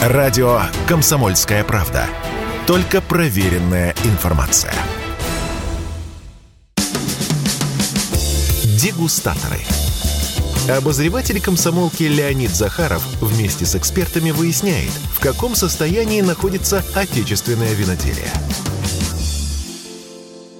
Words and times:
Радио 0.00 0.62
«Комсомольская 0.88 1.62
правда». 1.62 2.06
Только 2.66 3.02
проверенная 3.02 3.94
информация. 4.04 4.72
Дегустаторы. 8.80 9.58
Обозреватель 10.74 11.38
комсомолки 11.42 12.04
Леонид 12.04 12.48
Захаров 12.48 13.04
вместе 13.20 13.66
с 13.66 13.76
экспертами 13.76 14.30
выясняет, 14.30 14.92
в 15.14 15.20
каком 15.20 15.54
состоянии 15.54 16.22
находится 16.22 16.82
отечественное 16.94 17.74
виноделие. 17.74 18.32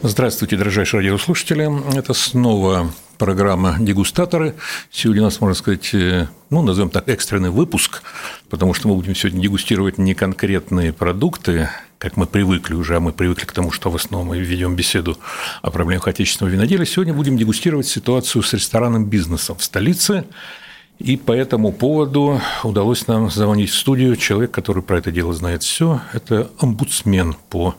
Здравствуйте, 0.03 0.57
дорожайшие 0.57 1.03
радиослушатели. 1.03 1.69
Это 1.95 2.14
снова 2.14 2.91
программа 3.19 3.77
«Дегустаторы». 3.79 4.55
Сегодня 4.91 5.21
у 5.21 5.25
нас, 5.27 5.43
можно 5.43 5.55
сказать, 5.55 5.93
э, 5.93 6.27
ну, 6.48 6.62
назовем 6.62 6.89
так, 6.89 7.07
экстренный 7.11 7.51
выпуск, 7.51 8.02
потому 8.48 8.73
что 8.73 8.89
мы 8.89 8.95
будем 8.95 9.15
сегодня 9.15 9.43
дегустировать 9.43 9.98
не 9.98 10.15
конкретные 10.15 10.95
продукты, 10.95 11.69
как 11.98 12.16
мы 12.16 12.27
привыкли 12.27 12.73
уже, 12.73 12.97
а 12.97 13.01
мы 13.01 13.12
привыкли 13.12 13.45
к 13.45 13.52
тому, 13.52 13.73
что 13.73 13.91
в 13.91 13.97
основном 13.97 14.28
мы 14.28 14.39
ведем 14.39 14.75
беседу 14.75 15.19
о 15.61 15.70
проблемах 15.70 16.09
отечественного 16.09 16.55
виноделия. 16.55 16.87
Сегодня 16.87 17.12
будем 17.12 17.37
дегустировать 17.37 17.87
ситуацию 17.87 18.42
с 18.42 18.55
ресторанным 18.55 19.05
бизнесом 19.05 19.59
в 19.59 19.62
столице. 19.62 20.25
И 20.98 21.19
по 21.19 21.33
этому 21.33 21.73
поводу 21.73 22.41
удалось 22.64 23.06
нам 23.06 23.30
звонить 23.30 23.69
в 23.69 23.78
студию 23.78 24.17
человек, 24.17 24.51
который 24.51 24.83
про 24.83 24.97
это 24.97 25.11
дело 25.11 25.34
знает 25.34 25.62
все. 25.62 26.01
Это 26.14 26.51
омбудсмен 26.59 27.37
по 27.51 27.75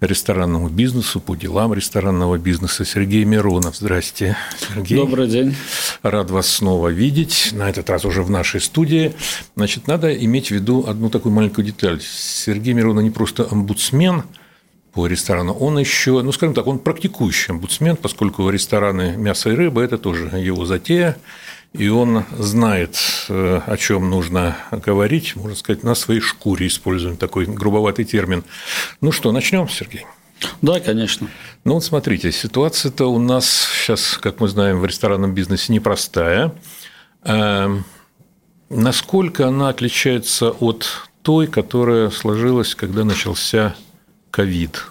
ресторанному 0.00 0.68
бизнесу, 0.68 1.20
по 1.20 1.34
делам 1.34 1.74
ресторанного 1.74 2.38
бизнеса 2.38 2.84
Сергей 2.84 3.24
Миронов. 3.24 3.76
Здрасте, 3.76 4.36
Сергей. 4.58 4.96
Добрый 4.96 5.28
день. 5.28 5.54
Рад 6.02 6.30
вас 6.30 6.48
снова 6.48 6.88
видеть, 6.88 7.50
на 7.52 7.68
этот 7.68 7.90
раз 7.90 8.04
уже 8.04 8.22
в 8.22 8.30
нашей 8.30 8.60
студии. 8.60 9.14
Значит, 9.56 9.86
надо 9.86 10.14
иметь 10.14 10.48
в 10.48 10.50
виду 10.52 10.84
одну 10.86 11.10
такую 11.10 11.34
маленькую 11.34 11.66
деталь. 11.66 12.00
Сергей 12.00 12.72
Миронов 12.72 13.04
не 13.04 13.10
просто 13.10 13.46
омбудсмен 13.50 14.24
по 14.92 15.06
ресторану, 15.06 15.52
он 15.52 15.78
еще, 15.78 16.20
ну, 16.22 16.32
скажем 16.32 16.54
так, 16.54 16.66
он 16.66 16.80
практикующий 16.80 17.52
омбудсмен, 17.52 17.96
поскольку 17.96 18.48
рестораны 18.50 19.16
мяса 19.16 19.50
и 19.50 19.54
рыба– 19.54 19.80
это 19.82 19.98
тоже 19.98 20.24
его 20.36 20.64
затея, 20.66 21.16
и 21.72 21.88
он 21.88 22.24
знает, 22.36 22.96
э, 23.28 23.60
о 23.64 23.76
чем 23.76 24.10
нужно 24.10 24.56
говорить, 24.72 25.36
можно 25.36 25.56
сказать, 25.56 25.82
на 25.82 25.94
своей 25.94 26.20
шкуре 26.20 26.66
используем 26.66 27.16
такой 27.16 27.46
грубоватый 27.46 28.04
термин. 28.04 28.44
Ну 29.00 29.12
что, 29.12 29.30
начнем, 29.30 29.68
Сергей? 29.68 30.06
Да, 30.62 30.80
конечно. 30.80 31.28
Ну 31.64 31.74
вот 31.74 31.84
смотрите, 31.84 32.32
ситуация-то 32.32 33.06
у 33.06 33.18
нас 33.18 33.46
сейчас, 33.48 34.18
как 34.20 34.40
мы 34.40 34.48
знаем, 34.48 34.80
в 34.80 34.84
ресторанном 34.84 35.34
бизнесе 35.34 35.72
непростая. 35.72 36.54
Эм, 37.24 37.84
насколько 38.68 39.46
она 39.46 39.68
отличается 39.68 40.50
от 40.50 40.86
той, 41.22 41.46
которая 41.46 42.10
сложилась, 42.10 42.74
когда 42.74 43.04
начался 43.04 43.76
ковид? 44.30 44.86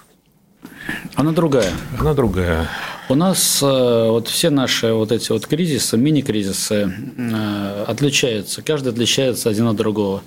Она 1.16 1.32
другая. 1.32 1.74
Она 2.00 2.14
другая. 2.14 2.70
У 3.12 3.16
нас 3.16 3.64
э, 3.64 3.66
вот 3.66 4.28
все 4.28 4.52
наши 4.52 4.94
вот 4.94 5.12
эти 5.12 5.32
вот 5.32 5.48
кризисы, 5.48 5.98
мини-кризисы 5.98 6.94
э, 7.18 7.86
отличаются. 7.88 8.62
Каждый 8.62 8.90
отличается 8.90 9.50
один 9.50 9.66
от 9.66 9.78
другого. 9.78 10.22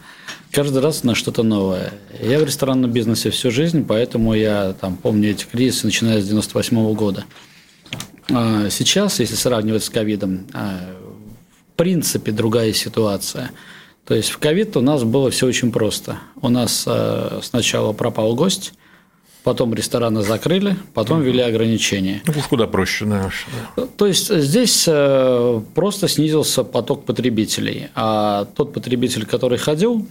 Каждый 0.51 0.83
раз 0.83 1.05
на 1.05 1.15
что-то 1.15 1.45
новое. 1.45 1.93
Я 2.21 2.41
в 2.41 2.45
ресторанном 2.45 2.91
бизнесе 2.91 3.31
всю 3.31 3.53
жизнь, 3.53 3.87
поэтому 3.87 4.35
я 4.35 4.75
там 4.81 4.97
помню 4.97 5.31
эти 5.31 5.45
кризисы, 5.45 5.87
начиная 5.87 6.21
с 6.21 6.27
98 6.27 6.77
-го 6.77 6.93
года. 6.95 7.25
А 8.33 8.69
сейчас, 8.69 9.21
если 9.21 9.37
сравнивать 9.37 9.85
с 9.85 9.89
ковидом, 9.89 10.49
э, 10.53 10.97
в 11.69 11.77
принципе 11.77 12.33
другая 12.33 12.73
ситуация. 12.73 13.53
То 14.05 14.17
есть 14.17 14.31
в 14.31 14.39
ковид 14.39 14.77
у 14.77 14.81
нас 14.81 15.05
было 15.05 15.31
все 15.31 15.47
очень 15.47 15.71
просто. 15.71 16.19
У 16.41 16.49
нас 16.49 16.89
сначала 17.43 17.93
пропал 17.93 18.35
гость, 18.35 18.73
потом 19.43 19.75
рестораны 19.75 20.23
закрыли, 20.23 20.77
потом 20.95 21.21
ввели 21.21 21.41
ограничения. 21.41 22.23
Ну, 22.27 22.35
куда 22.49 22.67
проще, 22.67 23.05
да. 23.05 23.31
То 23.97 24.07
есть 24.07 24.35
здесь 24.35 24.85
э, 24.87 25.61
просто 25.75 26.09
снизился 26.09 26.65
поток 26.65 27.05
потребителей, 27.05 27.89
а 27.95 28.47
тот 28.57 28.73
потребитель, 28.73 29.27
который 29.27 29.59
ходил, 29.59 30.07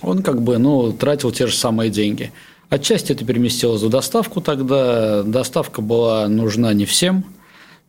он 0.00 0.22
как 0.22 0.42
бы 0.42 0.58
ну, 0.58 0.92
тратил 0.92 1.32
те 1.32 1.46
же 1.46 1.54
самые 1.54 1.90
деньги. 1.90 2.32
Отчасти 2.68 3.12
это 3.12 3.24
переместилось 3.24 3.82
в 3.82 3.88
доставку 3.88 4.40
тогда, 4.40 5.22
доставка 5.22 5.82
была 5.82 6.28
нужна 6.28 6.72
не 6.72 6.84
всем– 6.84 7.24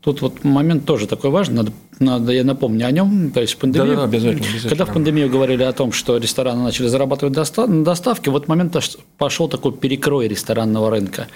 Тут 0.03 0.21
вот 0.21 0.43
момент 0.43 0.85
тоже 0.85 1.07
такой 1.07 1.29
важный, 1.29 1.55
надо, 1.55 1.71
надо 1.99 2.33
я 2.33 2.43
напомню 2.43 2.87
о 2.87 2.91
нем. 2.91 3.31
То 3.31 3.39
есть 3.39 3.55
пандемию, 3.57 3.95
да, 3.95 4.01
да, 4.01 4.03
обязательно, 4.03 4.41
обязательно. 4.41 4.69
когда 4.69 4.85
в 4.85 4.93
пандемию 4.93 5.29
говорили 5.29 5.63
о 5.63 5.71
том, 5.71 5.93
что 5.93 6.17
рестораны 6.17 6.61
начали 6.61 6.87
зарабатывать 6.87 7.37
на 7.37 7.83
доставке, 7.85 8.29
в 8.29 8.35
этот 8.35 8.49
момент 8.49 8.75
пошел 9.17 9.47
такой 9.47 9.71
перекрой 9.71 10.27
ресторанного 10.27 10.89
рынка. 10.89 11.27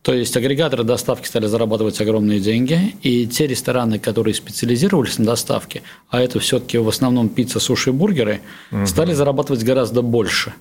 То 0.00 0.14
есть 0.14 0.34
агрегаторы 0.34 0.84
доставки 0.84 1.26
стали 1.26 1.46
зарабатывать 1.46 2.00
огромные 2.00 2.40
деньги, 2.40 2.94
и 3.02 3.26
те 3.26 3.46
рестораны, 3.46 3.98
которые 3.98 4.32
специализировались 4.32 5.18
на 5.18 5.26
доставке, 5.26 5.82
а 6.08 6.22
это 6.22 6.38
все-таки 6.38 6.78
в 6.78 6.88
основном 6.88 7.28
пицца, 7.28 7.60
суши 7.60 7.90
и 7.90 7.92
бургеры, 7.92 8.40
угу. 8.72 8.86
стали 8.86 9.12
зарабатывать 9.12 9.62
гораздо 9.62 10.00
больше 10.00 10.54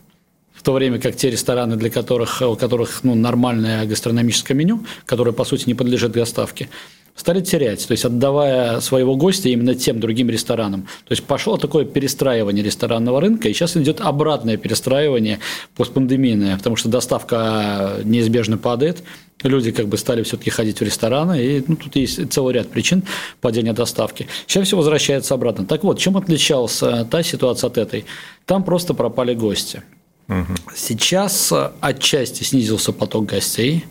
в 0.53 0.63
то 0.63 0.73
время 0.73 0.99
как 0.99 1.15
те 1.15 1.29
рестораны, 1.29 1.75
для 1.75 1.91
которых, 1.91 2.41
у 2.41 2.55
которых 2.55 3.03
ну, 3.03 3.13
нормальное 3.13 3.85
гастрономическое 3.85 4.57
меню, 4.57 4.83
которое, 5.05 5.31
по 5.31 5.45
сути, 5.45 5.65
не 5.67 5.75
подлежит 5.75 6.13
доставке, 6.13 6.69
стали 7.15 7.41
терять, 7.41 7.87
то 7.87 7.93
есть 7.93 8.03
отдавая 8.05 8.79
своего 8.81 9.15
гостя 9.15 9.49
именно 9.49 9.73
тем 9.73 9.99
другим 9.99 10.29
ресторанам. 10.29 10.83
То 11.05 11.11
есть 11.11 11.23
пошло 11.23 11.57
такое 11.57 11.85
перестраивание 11.85 12.63
ресторанного 12.63 13.21
рынка, 13.21 13.47
и 13.47 13.53
сейчас 13.53 13.77
идет 13.77 14.01
обратное 14.01 14.57
перестраивание 14.57 15.39
постпандемийное, 15.75 16.57
потому 16.57 16.75
что 16.75 16.89
доставка 16.89 17.97
неизбежно 18.03 18.57
падает, 18.57 19.01
люди 19.43 19.71
как 19.71 19.87
бы 19.87 19.97
стали 19.97 20.23
все-таки 20.23 20.49
ходить 20.49 20.79
в 20.79 20.83
рестораны, 20.83 21.41
и 21.41 21.63
ну, 21.65 21.77
тут 21.77 21.95
есть 21.95 22.31
целый 22.33 22.53
ряд 22.53 22.69
причин 22.69 23.03
падения 23.39 23.73
доставки. 23.73 24.27
Сейчас 24.45 24.67
все 24.67 24.77
возвращается 24.77 25.33
обратно. 25.33 25.65
Так 25.65 25.83
вот, 25.83 25.99
чем 25.99 26.17
отличалась 26.17 26.79
та 27.09 27.23
ситуация 27.23 27.69
от 27.69 27.77
этой? 27.77 28.05
Там 28.45 28.63
просто 28.63 28.93
пропали 28.93 29.33
гости. 29.33 29.83
Угу. 30.27 30.55
Сейчас 30.75 31.53
отчасти 31.79 32.43
снизился 32.43 32.91
поток 32.91 33.27
гостей, 33.27 33.85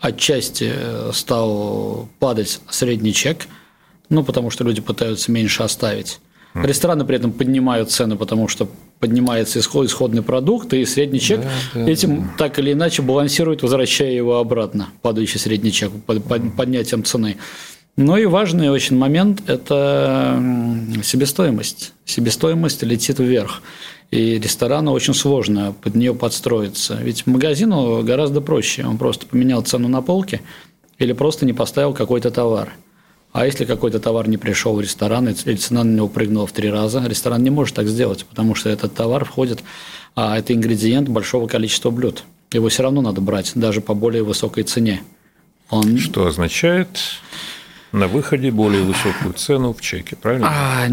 отчасти 0.00 0.72
э, 0.74 1.10
стал 1.12 2.08
падать 2.18 2.60
средний 2.70 3.12
чек, 3.12 3.46
ну, 4.08 4.24
потому 4.24 4.50
что 4.50 4.64
люди 4.64 4.80
пытаются 4.80 5.30
меньше 5.30 5.62
оставить. 5.62 6.20
Рестораны 6.54 7.04
при 7.04 7.16
этом 7.16 7.32
поднимают 7.32 7.90
цены, 7.90 8.16
потому 8.16 8.48
что 8.48 8.68
поднимается 8.98 9.60
исход, 9.60 9.86
исходный 9.86 10.22
продукт, 10.22 10.72
и 10.72 10.84
средний 10.84 11.20
чек 11.20 11.40
да, 11.40 11.50
да, 11.74 11.90
этим 11.90 12.22
да. 12.22 12.28
так 12.38 12.58
или 12.58 12.72
иначе 12.72 13.02
балансирует, 13.02 13.62
возвращая 13.62 14.10
его 14.10 14.38
обратно, 14.38 14.88
падающий 15.02 15.38
средний 15.38 15.70
чек, 15.70 15.92
под, 16.06 16.24
под, 16.24 16.56
поднятием 16.56 17.04
цены. 17.04 17.36
Ну 17.96 18.16
и 18.16 18.26
важный 18.26 18.70
очень 18.70 18.96
момент– 18.96 19.42
это 19.48 20.40
себестоимость. 21.02 21.92
Себестоимость 22.04 22.82
летит 22.82 23.18
вверх. 23.18 23.60
И 24.10 24.38
ресторану 24.38 24.92
очень 24.92 25.14
сложно 25.14 25.74
под 25.82 25.94
нее 25.94 26.14
подстроиться. 26.14 26.94
Ведь 26.94 27.26
магазину 27.26 28.02
гораздо 28.02 28.40
проще. 28.40 28.86
Он 28.86 28.96
просто 28.96 29.26
поменял 29.26 29.62
цену 29.62 29.88
на 29.88 30.00
полке 30.00 30.40
или 30.98 31.12
просто 31.12 31.44
не 31.44 31.52
поставил 31.52 31.92
какой-то 31.92 32.30
товар. 32.30 32.72
А 33.32 33.44
если 33.44 33.66
какой-то 33.66 34.00
товар 34.00 34.26
не 34.26 34.38
пришел 34.38 34.74
в 34.74 34.80
ресторан, 34.80 35.28
или 35.28 35.56
цена 35.56 35.84
на 35.84 35.90
него 35.94 36.08
прыгнула 36.08 36.46
в 36.46 36.52
три 36.52 36.70
раза, 36.70 37.04
ресторан 37.06 37.42
не 37.42 37.50
может 37.50 37.74
так 37.74 37.86
сделать, 37.86 38.24
потому 38.24 38.54
что 38.54 38.70
этот 38.70 38.94
товар 38.94 39.24
входит, 39.26 39.62
а 40.14 40.38
это 40.38 40.54
ингредиент 40.54 41.08
большого 41.10 41.46
количества 41.46 41.90
блюд. 41.90 42.24
Его 42.50 42.70
все 42.70 42.82
равно 42.82 43.02
надо 43.02 43.20
брать, 43.20 43.52
даже 43.54 43.82
по 43.82 43.92
более 43.92 44.22
высокой 44.22 44.64
цене. 44.64 45.02
Он... 45.68 45.98
Что 45.98 46.26
означает? 46.26 46.88
На 47.92 48.08
выходе 48.08 48.50
более 48.50 48.82
высокую 48.82 49.34
цену 49.34 49.72
в 49.72 49.80
чеке, 49.80 50.16
правильно? 50.16 50.48
А, 50.50 50.86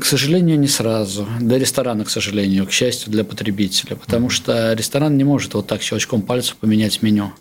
к 0.00 0.04
сожалению, 0.04 0.58
не 0.58 0.68
сразу. 0.68 1.26
Для 1.40 1.58
ресторана, 1.58 2.04
к 2.04 2.10
сожалению, 2.10 2.66
к 2.66 2.72
счастью, 2.72 3.12
для 3.12 3.24
потребителя. 3.24 3.96
Потому 3.96 4.26
mm-hmm. 4.26 4.30
что 4.30 4.72
ресторан 4.72 5.16
не 5.16 5.24
может 5.24 5.54
вот 5.54 5.66
так 5.66 5.82
щелчком 5.82 6.22
пальцев 6.22 6.56
поменять 6.56 7.02
меню. 7.02 7.32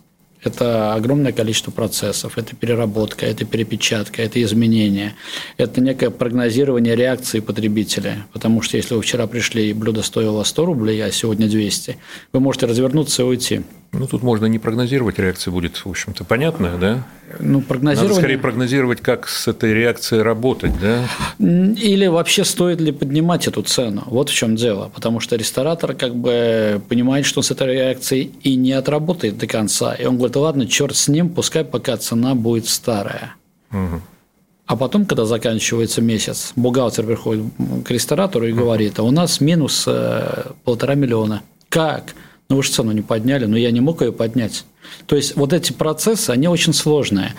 Это 0.43 0.93
огромное 0.93 1.31
количество 1.31 1.71
процессов, 1.71 2.37
это 2.37 2.53
переработка, 2.55 3.25
это 3.25 3.45
перепечатка, 3.45 4.21
это 4.21 4.43
изменение, 4.43 5.15
это 5.55 5.79
некое 5.79 6.09
прогнозирование 6.09 6.95
реакции 6.95 7.39
потребителя. 7.39 8.25
Потому 8.33 8.61
что 8.61 8.75
если 8.75 8.93
вы 8.93 9.01
вчера 9.01 9.25
пришли 9.25 9.69
и 9.69 9.73
блюдо 9.73 10.01
стоило 10.01 10.43
100 10.43 10.65
рублей, 10.65 11.03
а 11.03 11.11
сегодня 11.11 11.47
200, 11.47 11.97
вы 12.33 12.39
можете 12.41 12.65
развернуться 12.65 13.21
и 13.21 13.25
уйти. 13.25 13.61
Ну, 13.93 14.07
тут 14.07 14.23
можно 14.23 14.47
не 14.47 14.57
прогнозировать, 14.57 15.19
реакция 15.19 15.51
будет, 15.51 15.77
в 15.77 15.87
общем-то, 15.87 16.23
понятная, 16.23 16.77
да? 16.77 17.03
Ну, 17.39 17.61
прогнозировать... 17.61 18.09
Надо 18.09 18.21
скорее 18.21 18.37
прогнозировать, 18.39 19.01
как 19.01 19.27
с 19.27 19.47
этой 19.47 19.71
реакцией 19.71 20.23
работать, 20.23 20.71
да? 20.81 21.07
Или 21.37 22.07
вообще 22.07 22.43
стоит 22.43 22.81
ли 22.81 22.91
поднимать 22.91 23.47
эту 23.47 23.61
цену? 23.61 24.03
Вот 24.07 24.29
в 24.29 24.33
чем 24.33 24.55
дело. 24.55 24.89
Потому 24.93 25.19
что 25.19 25.35
ресторатор 25.35 25.93
как 25.93 26.15
бы 26.15 26.81
понимает, 26.89 27.27
что 27.27 27.39
он 27.39 27.43
с 27.43 27.51
этой 27.51 27.71
реакцией 27.71 28.31
и 28.41 28.55
не 28.55 28.71
отработает 28.71 29.37
до 29.37 29.45
конца. 29.45 29.93
И 29.93 30.05
он 30.05 30.17
говорит, 30.17 30.35
ладно, 30.37 30.67
черт 30.67 30.95
с 30.95 31.07
ним, 31.07 31.29
пускай 31.29 31.63
пока 31.63 31.95
цена 31.97 32.33
будет 32.33 32.67
старая. 32.67 33.35
Угу. 33.71 34.01
А 34.65 34.75
потом, 34.75 35.05
когда 35.05 35.25
заканчивается 35.25 36.01
месяц, 36.01 36.53
бухгалтер 36.55 37.05
приходит 37.05 37.45
к 37.85 37.91
ресторатору 37.91 38.47
и 38.47 38.53
говорит, 38.53 38.97
а 38.97 39.03
у 39.03 39.11
нас 39.11 39.39
минус 39.39 39.83
э, 39.85 40.51
полтора 40.63 40.95
миллиона. 40.95 41.43
Как? 41.69 42.15
Ну 42.53 42.57
вы 42.57 42.61
же 42.63 42.69
цену 42.69 42.91
не 42.91 43.01
подняли, 43.01 43.45
но 43.45 43.57
я 43.57 43.71
не 43.71 43.81
мог 43.81 44.03
ее 44.03 44.11
поднять. 44.11 44.63
То 45.07 45.15
есть 45.15 45.35
вот 45.35 45.53
эти 45.53 45.73
процессы, 45.73 46.29
они 46.29 46.47
очень 46.47 46.71
сложные. 46.71 47.33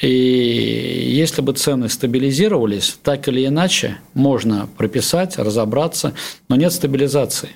И 0.00 0.08
если 0.08 1.42
бы 1.42 1.52
цены 1.52 1.90
стабилизировались, 1.90 2.96
так 3.02 3.28
или 3.28 3.44
иначе, 3.44 3.98
можно 4.14 4.66
прописать, 4.78 5.36
разобраться, 5.36 6.14
но 6.48 6.56
нет 6.56 6.72
стабилизации. 6.72 7.50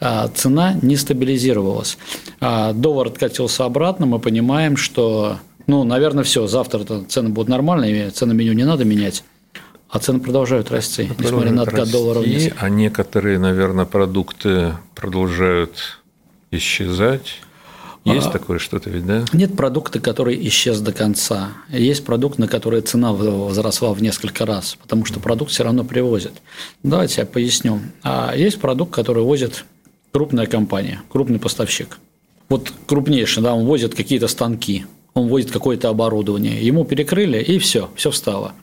А 0.00 0.28
цена 0.28 0.78
не 0.80 0.96
стабилизировалась. 0.96 1.98
А 2.40 2.72
доллар 2.72 3.08
откатился 3.08 3.66
обратно, 3.66 4.06
мы 4.06 4.18
понимаем, 4.18 4.78
что, 4.78 5.40
ну, 5.66 5.84
наверное, 5.84 6.24
все, 6.24 6.46
завтра 6.46 6.86
цены 7.06 7.28
будут 7.28 7.50
нормальные, 7.50 8.08
цены 8.12 8.32
меню 8.32 8.54
не 8.54 8.64
надо 8.64 8.86
менять. 8.86 9.24
А 9.92 9.98
цены 9.98 10.20
продолжают 10.20 10.70
расти, 10.70 11.10
несмотря 11.18 11.52
на 11.52 11.62
откат 11.62 11.90
доллара 11.90 12.20
вниз. 12.20 12.50
А 12.58 12.70
некоторые, 12.70 13.38
наверное, 13.38 13.84
продукты 13.84 14.72
продолжают 14.94 16.00
исчезать. 16.50 17.40
Есть 18.06 18.28
а, 18.28 18.30
такое 18.30 18.58
что-то 18.58 18.88
ведь, 18.88 19.04
да? 19.04 19.26
Нет 19.34 19.54
продукта, 19.54 20.00
который 20.00 20.48
исчез 20.48 20.80
до 20.80 20.94
конца. 20.94 21.50
Есть 21.68 22.06
продукт, 22.06 22.38
на 22.38 22.48
который 22.48 22.80
цена 22.80 23.12
возросла 23.12 23.92
в 23.92 24.00
несколько 24.00 24.46
раз, 24.46 24.78
потому 24.80 25.04
что 25.04 25.20
продукт 25.20 25.52
все 25.52 25.62
равно 25.62 25.84
привозят. 25.84 26.32
Давайте 26.82 27.20
я 27.20 27.26
поясню. 27.26 27.80
А 28.02 28.34
есть 28.34 28.58
продукт, 28.58 28.94
который 28.94 29.22
возит 29.22 29.66
крупная 30.10 30.46
компания, 30.46 31.02
крупный 31.10 31.38
поставщик. 31.38 31.98
Вот 32.48 32.72
крупнейший, 32.86 33.42
да, 33.42 33.52
он 33.52 33.66
возит 33.66 33.94
какие-то 33.94 34.26
станки, 34.26 34.86
он 35.12 35.28
возит 35.28 35.50
какое-то 35.50 35.90
оборудование, 35.90 36.66
ему 36.66 36.86
перекрыли, 36.86 37.42
и 37.42 37.58
все, 37.58 37.90
все 37.94 38.10
встало. 38.10 38.54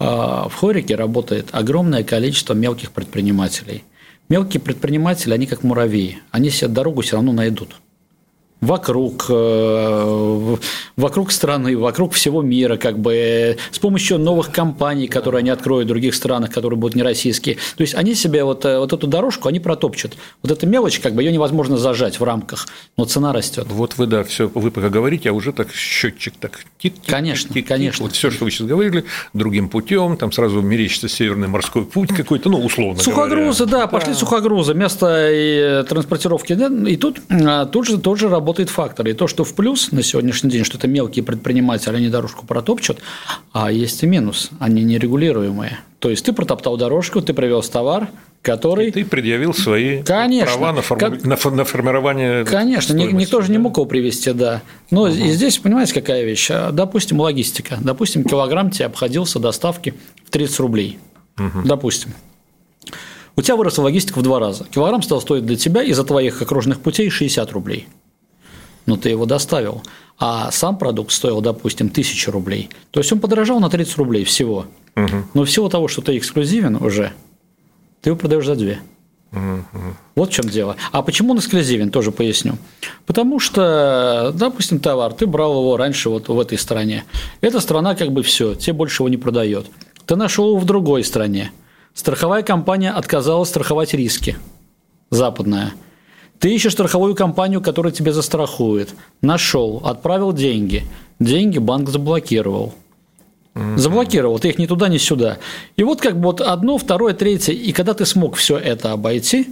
А, 0.00 0.48
в 0.48 0.54
Хорике 0.54 0.96
работает 0.96 1.50
огромное 1.52 2.02
количество 2.02 2.54
мелких 2.54 2.90
предпринимателей. 2.90 3.84
Мелкие 4.30 4.60
предприниматели, 4.60 5.34
они 5.34 5.46
как 5.46 5.62
муравьи, 5.62 6.18
они 6.30 6.50
себе 6.50 6.68
дорогу 6.68 7.02
все 7.02 7.16
равно 7.16 7.32
найдут 7.32 7.76
вокруг, 8.60 9.26
э, 9.28 10.56
вокруг 10.96 11.32
страны, 11.32 11.76
вокруг 11.76 12.12
всего 12.12 12.42
мира, 12.42 12.76
как 12.76 12.98
бы 12.98 13.56
с 13.70 13.78
помощью 13.78 14.18
новых 14.18 14.52
компаний, 14.52 15.06
которые 15.08 15.40
они 15.40 15.50
откроют 15.50 15.86
в 15.86 15.88
других 15.88 16.14
странах, 16.14 16.50
которые 16.50 16.78
будут 16.78 16.94
не 16.94 17.02
российские. 17.02 17.56
То 17.76 17.82
есть 17.82 17.94
они 17.94 18.14
себе 18.14 18.44
вот, 18.44 18.64
э, 18.64 18.78
вот 18.78 18.92
эту 18.92 19.06
дорожку 19.06 19.48
они 19.48 19.60
протопчут. 19.60 20.16
Вот 20.42 20.52
эта 20.52 20.66
мелочь, 20.66 21.00
как 21.00 21.14
бы 21.14 21.22
ее 21.22 21.32
невозможно 21.32 21.76
зажать 21.78 22.20
в 22.20 22.24
рамках, 22.24 22.68
но 22.96 23.04
цена 23.06 23.32
растет. 23.32 23.66
Вот 23.70 23.96
вы, 23.96 24.06
да, 24.06 24.24
все, 24.24 24.48
вы 24.48 24.70
пока 24.70 24.90
говорите, 24.90 25.30
а 25.30 25.32
уже 25.32 25.52
так 25.52 25.72
счетчик 25.72 26.34
так 26.38 26.60
тик, 26.78 26.94
тик 26.94 27.02
Конечно, 27.06 27.52
тик, 27.54 27.66
конечно. 27.66 28.04
Вот 28.04 28.12
все, 28.12 28.30
что 28.30 28.44
вы 28.44 28.50
сейчас 28.50 28.66
говорили, 28.66 29.04
другим 29.32 29.68
путем, 29.68 30.16
там 30.16 30.32
сразу 30.32 30.60
мерещится 30.60 31.08
Северный 31.08 31.48
морской 31.48 31.84
путь 31.84 32.10
какой-то, 32.14 32.50
ну, 32.50 32.58
условно 32.62 33.02
Сухогрузы, 33.02 33.64
говоря. 33.64 33.86
да, 33.86 33.86
пошли 33.86 34.12
да. 34.12 34.18
сухогрузы, 34.18 34.74
место 34.74 35.28
и 35.30 35.82
транспортировки, 35.88 36.52
да, 36.52 36.68
и 36.88 36.96
тут, 36.96 37.20
а, 37.30 37.64
тут 37.66 37.86
же 37.86 37.98
тоже 37.98 38.28
работает 38.28 38.49
работает 38.50 38.70
фактор. 38.70 39.06
И 39.06 39.12
то, 39.12 39.28
что 39.28 39.44
в 39.44 39.54
плюс 39.54 39.92
на 39.92 40.02
сегодняшний 40.02 40.50
день, 40.50 40.64
что 40.64 40.76
это 40.76 40.88
мелкие 40.88 41.24
предприниматели, 41.24 41.94
они 41.94 42.08
дорожку 42.08 42.46
протопчут, 42.46 42.98
а 43.52 43.70
есть 43.70 44.02
и 44.02 44.06
минус, 44.06 44.50
они 44.58 44.82
нерегулируемые. 44.82 45.78
То 46.00 46.10
есть 46.10 46.24
ты 46.24 46.32
протоптал 46.32 46.76
дорожку, 46.76 47.20
ты 47.20 47.32
привез 47.32 47.68
товар, 47.68 48.08
который… 48.42 48.88
И 48.88 48.90
ты 48.90 49.04
предъявил 49.04 49.54
свои 49.54 50.02
Конечно. 50.02 50.56
права 50.56 50.72
на, 50.72 50.82
форму... 50.82 51.00
как... 51.00 51.24
на 51.24 51.64
формирование 51.64 52.44
Конечно, 52.44 52.94
никто 52.94 53.40
же 53.40 53.52
не 53.52 53.58
мог 53.58 53.76
его 53.76 53.86
привести, 53.86 54.32
да. 54.32 54.62
Но 54.90 55.02
угу. 55.02 55.10
и 55.10 55.30
здесь, 55.30 55.58
понимаете, 55.58 55.94
какая 55.94 56.24
вещь? 56.24 56.50
А, 56.50 56.72
допустим, 56.72 57.20
логистика. 57.20 57.78
Допустим, 57.80 58.24
килограмм 58.24 58.72
тебе 58.72 58.86
обходился 58.86 59.38
доставки 59.38 59.94
в 60.26 60.30
30 60.30 60.58
рублей. 60.58 60.98
Угу. 61.38 61.68
Допустим. 61.68 62.14
У 63.36 63.42
тебя 63.42 63.54
выросла 63.54 63.84
логистика 63.84 64.18
в 64.18 64.22
два 64.22 64.40
раза. 64.40 64.64
Килограмм 64.64 65.02
стал 65.02 65.20
стоить 65.20 65.46
для 65.46 65.56
тебя 65.56 65.84
из-за 65.84 66.02
твоих 66.02 66.42
окружных 66.42 66.80
путей 66.80 67.10
60 67.10 67.52
рублей 67.52 67.86
но 68.86 68.96
ты 68.96 69.10
его 69.10 69.26
доставил. 69.26 69.82
А 70.18 70.50
сам 70.50 70.76
продукт 70.76 71.12
стоил, 71.12 71.40
допустим, 71.40 71.86
1000 71.86 72.30
рублей. 72.30 72.68
То 72.90 73.00
есть 73.00 73.10
он 73.12 73.20
подорожал 73.20 73.60
на 73.60 73.70
30 73.70 73.96
рублей 73.96 74.24
всего. 74.24 74.66
Угу. 74.96 75.16
Но 75.34 75.44
всего 75.44 75.68
того, 75.68 75.88
что 75.88 76.02
ты 76.02 76.18
эксклюзивен 76.18 76.76
уже, 76.76 77.12
ты 78.02 78.10
его 78.10 78.18
продаешь 78.18 78.46
за 78.46 78.54
2. 78.54 78.72
Угу. 79.32 79.96
Вот 80.16 80.30
в 80.30 80.32
чем 80.32 80.48
дело. 80.48 80.76
А 80.92 81.02
почему 81.02 81.32
он 81.32 81.38
эксклюзивен, 81.38 81.90
тоже 81.90 82.10
поясню. 82.10 82.58
Потому 83.06 83.38
что, 83.38 84.32
допустим, 84.34 84.80
товар, 84.80 85.12
ты 85.12 85.26
брал 85.26 85.52
его 85.52 85.76
раньше 85.76 86.10
вот 86.10 86.28
в 86.28 86.38
этой 86.38 86.58
стране. 86.58 87.04
Эта 87.40 87.60
страна 87.60 87.94
как 87.94 88.12
бы 88.12 88.22
все, 88.22 88.54
тебе 88.54 88.72
больше 88.72 89.02
его 89.02 89.08
не 89.08 89.16
продает. 89.16 89.66
Ты 90.06 90.16
нашел 90.16 90.48
его 90.48 90.58
в 90.58 90.64
другой 90.64 91.04
стране. 91.04 91.52
Страховая 91.94 92.42
компания 92.42 92.90
отказалась 92.90 93.48
страховать 93.48 93.94
риски. 93.94 94.36
Западная. 95.10 95.72
Ты 96.40 96.54
ищешь 96.54 96.72
страховую 96.72 97.14
компанию, 97.14 97.60
которая 97.60 97.92
тебе 97.92 98.12
застрахует. 98.14 98.94
Нашел, 99.20 99.82
отправил 99.84 100.32
деньги. 100.32 100.84
Деньги 101.20 101.58
банк 101.58 101.90
заблокировал. 101.90 102.72
Заблокировал, 103.76 104.38
ты 104.38 104.48
их 104.48 104.58
ни 104.58 104.64
туда, 104.64 104.88
ни 104.88 104.96
сюда. 104.96 105.38
И 105.76 105.82
вот 105.82 106.00
как 106.00 106.16
бы 106.16 106.22
вот 106.22 106.40
одно, 106.40 106.78
второе, 106.78 107.12
третье. 107.12 107.52
И 107.52 107.72
когда 107.72 107.92
ты 107.92 108.06
смог 108.06 108.36
все 108.36 108.56
это 108.56 108.92
обойти, 108.92 109.48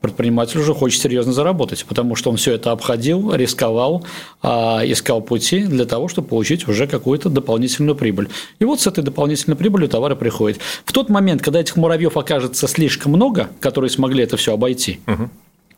предприниматель 0.00 0.60
уже 0.60 0.72
хочет 0.72 1.00
серьезно 1.00 1.32
заработать, 1.32 1.84
потому 1.84 2.14
что 2.14 2.30
он 2.30 2.36
все 2.36 2.52
это 2.52 2.70
обходил, 2.70 3.34
рисковал, 3.34 4.06
а, 4.42 4.82
искал 4.84 5.20
пути 5.20 5.64
для 5.64 5.84
того, 5.84 6.06
чтобы 6.06 6.28
получить 6.28 6.68
уже 6.68 6.86
какую-то 6.86 7.28
дополнительную 7.28 7.96
прибыль. 7.96 8.28
И 8.60 8.64
вот 8.64 8.80
с 8.80 8.86
этой 8.86 9.02
дополнительной 9.02 9.56
прибылью 9.56 9.88
товары 9.88 10.14
приходят. 10.14 10.58
В 10.84 10.92
тот 10.92 11.08
момент, 11.08 11.42
когда 11.42 11.60
этих 11.60 11.74
муравьев 11.76 12.16
окажется 12.16 12.68
слишком 12.68 13.12
много, 13.12 13.48
которые 13.58 13.90
смогли 13.90 14.22
это 14.22 14.36
все 14.36 14.52
обойти, 14.54 15.00
угу 15.08 15.28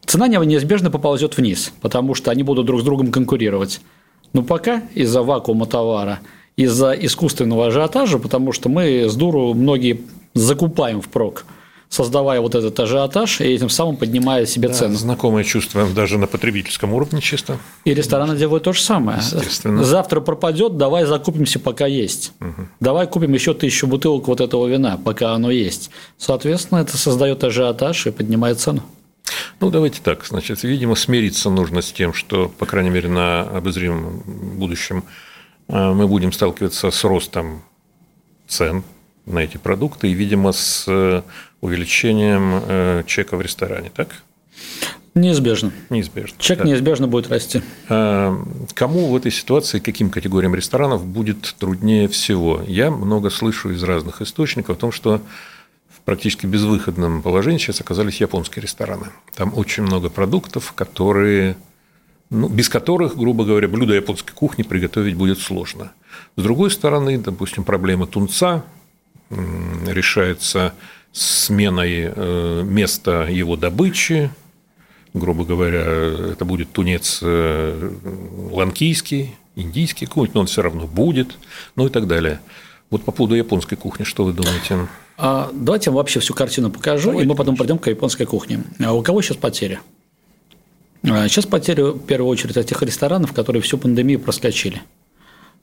цена 0.09 0.27
неизбежно 0.27 0.91
поползет 0.91 1.37
вниз, 1.37 1.73
потому 1.81 2.15
что 2.15 2.31
они 2.31 2.43
будут 2.43 2.67
друг 2.67 2.81
с 2.81 2.85
другом 2.85 3.13
конкурировать. 3.13 3.81
Но 4.33 4.43
пока 4.43 4.83
из-за 4.95 5.23
вакуума 5.23 5.67
товара, 5.67 6.21
из-за 6.57 6.93
искусственного 6.93 7.69
ажиотажа, 7.69 8.19
потому 8.19 8.53
что 8.53 8.69
мы 8.69 9.09
с 9.09 9.15
дуру 9.15 9.55
многие 9.55 10.01
закупаем 10.35 11.01
впрок, 11.01 11.45
создавая 11.89 12.41
вот 12.41 12.55
этот 12.55 12.79
ажиотаж 12.81 13.41
и 13.41 13.45
этим 13.45 13.71
самым 13.71 13.97
поднимая 13.97 14.45
себе 14.45 14.69
да, 14.69 14.75
цену. 14.75 14.97
Знакомое 14.97 15.45
чувство 15.45 15.87
даже 15.87 16.19
на 16.19 16.27
потребительском 16.27 16.93
уровне 16.93 17.21
чисто. 17.21 17.59
И 17.85 17.95
рестораны 17.95 18.37
делают 18.37 18.65
то 18.65 18.73
же 18.73 18.83
самое. 18.83 19.19
Естественно. 19.19 19.85
Завтра 19.85 20.21
пропадет, 20.21 20.77
давай 20.77 21.05
закупимся, 21.05 21.59
пока 21.59 21.87
есть. 21.87 22.33
Угу. 22.41 22.69
Давай 22.81 23.07
купим 23.07 23.33
еще 23.33 23.55
тысячу 23.55 23.87
бутылок 23.87 24.29
вот 24.29 24.41
этого 24.41 24.67
вина, 24.67 24.99
пока 25.03 25.33
оно 25.33 25.51
есть. 25.51 25.91
Соответственно, 26.19 26.81
это 26.81 26.97
создает 26.99 27.45
ажиотаж 27.45 28.07
и 28.07 28.11
поднимает 28.11 28.61
цену. 28.61 28.83
Ну, 29.61 29.71
давайте 29.71 30.01
так. 30.01 30.25
Значит, 30.25 30.63
видимо, 30.63 30.95
смириться 30.95 31.51
нужно 31.51 31.83
с 31.83 31.91
тем, 31.93 32.15
что, 32.15 32.49
по 32.49 32.65
крайней 32.65 32.91
мере, 32.91 33.09
на 33.09 33.43
обозримом 33.43 34.23
будущем 34.57 35.05
э, 35.69 35.93
мы 35.93 36.07
будем 36.07 36.31
сталкиваться 36.31 36.91
с 36.91 37.05
ростом 37.05 37.63
цен 38.47 38.85
на 39.27 39.41
эти 39.41 39.57
продукты 39.57 40.11
и, 40.11 40.15
видимо, 40.15 40.53
с 40.53 40.85
э, 40.87 41.23
увеличением 41.61 42.63
э, 42.67 43.03
чека 43.07 43.37
в 43.37 43.43
ресторане, 43.43 43.91
так? 43.95 44.23
Неизбежно. 45.15 45.73
Неизбежно. 45.91 46.37
Чек 46.39 46.59
да. 46.59 46.65
неизбежно 46.65 47.09
будет 47.09 47.29
расти. 47.29 47.61
Кому 47.89 49.09
в 49.09 49.17
этой 49.17 49.33
ситуации, 49.33 49.81
каким 49.81 50.11
категориям 50.11 50.55
ресторанов 50.55 51.05
будет 51.05 51.57
труднее 51.59 52.07
всего? 52.07 52.63
Я 52.69 52.93
много 52.93 53.31
слышу 53.31 53.71
из 53.71 53.83
разных 53.83 54.23
источников 54.23 54.77
о 54.77 54.79
том, 54.79 54.93
что 54.93 55.21
практически 56.09 56.47
безвыходном 56.47 57.21
положении 57.21 57.59
сейчас 57.59 57.83
оказались 57.83 58.23
японские 58.23 58.63
рестораны. 58.63 59.09
Там 59.35 59.53
очень 59.55 59.83
много 59.83 60.09
продуктов, 60.09 60.73
которые, 60.73 61.59
ну, 62.31 62.49
без 62.49 62.71
которых, 62.71 63.15
грубо 63.15 63.45
говоря, 63.45 63.69
блюдо 63.69 63.93
японской 63.93 64.33
кухни 64.33 64.63
приготовить 64.63 65.17
будет 65.17 65.39
сложно. 65.39 65.93
С 66.37 66.43
другой 66.43 66.71
стороны, 66.71 67.19
допустим, 67.19 67.63
проблема 67.63 68.07
тунца 68.07 68.65
решается 69.29 70.73
сменой 71.13 72.11
э, 72.17 72.63
места 72.65 73.29
его 73.29 73.57
добычи, 73.57 74.31
грубо 75.13 75.45
говоря, 75.45 75.83
это 76.33 76.47
будет 76.47 76.73
тунец 76.73 77.19
э, 77.21 77.93
ланкийский, 78.51 79.37
индийский 79.57 80.07
какой-нибудь, 80.07 80.35
но 80.35 80.41
он 80.41 80.47
все 80.47 80.63
равно 80.63 80.87
будет, 80.87 81.37
ну 81.77 81.87
и 81.87 81.91
так 81.91 82.07
далее. 82.07 82.41
Вот 82.89 83.05
по 83.05 83.13
поводу 83.13 83.35
японской 83.35 83.77
кухни, 83.77 84.05
что 84.05 84.25
вы 84.25 84.33
думаете? 84.33 84.89
А, 85.19 85.51
давайте 85.53 85.91
я 85.91 85.93
вам 85.93 85.97
вообще 85.97 86.21
всю 86.21 86.33
картину 86.33 86.71
покажу, 86.71 87.11
Давайте. 87.11 87.25
и 87.25 87.29
мы 87.29 87.35
потом 87.35 87.57
пойдем 87.57 87.79
к 87.79 87.89
японской 87.89 88.25
кухне. 88.25 88.63
А 88.83 88.95
у 88.95 89.03
кого 89.03 89.21
сейчас 89.21 89.37
потери? 89.37 89.81
А, 91.03 91.29
сейчас 91.29 91.45
потери 91.45 91.83
в 91.83 91.99
первую 91.99 92.31
очередь 92.31 92.57
от 92.57 92.67
тех 92.67 92.81
ресторанов, 92.83 93.33
которые 93.33 93.61
всю 93.61 93.79
пандемию 93.79 94.21
проскочили. 94.21 94.81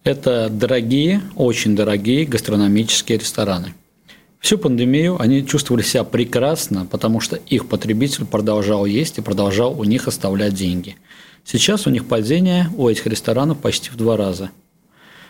Это 0.03 0.49
дорогие, 0.49 1.21
очень 1.35 1.75
дорогие 1.75 2.25
гастрономические 2.25 3.17
рестораны. 3.17 3.73
Всю 4.39 4.57
пандемию 4.57 5.19
они 5.19 5.45
чувствовали 5.47 5.81
себя 5.81 6.03
прекрасно, 6.03 6.85
потому 6.85 7.21
что 7.21 7.37
их 7.37 7.67
потребитель 7.67 8.25
продолжал 8.25 8.85
есть 8.85 9.17
и 9.17 9.21
продолжал 9.21 9.79
у 9.79 9.85
них 9.85 10.07
оставлять 10.07 10.53
деньги. 10.53 10.97
Сейчас 11.45 11.87
у 11.87 11.89
них 11.89 12.07
падение 12.07 12.69
у 12.75 12.89
этих 12.89 13.07
ресторанов 13.07 13.59
почти 13.59 13.89
в 13.89 13.95
два 13.95 14.17
раза– 14.17 14.51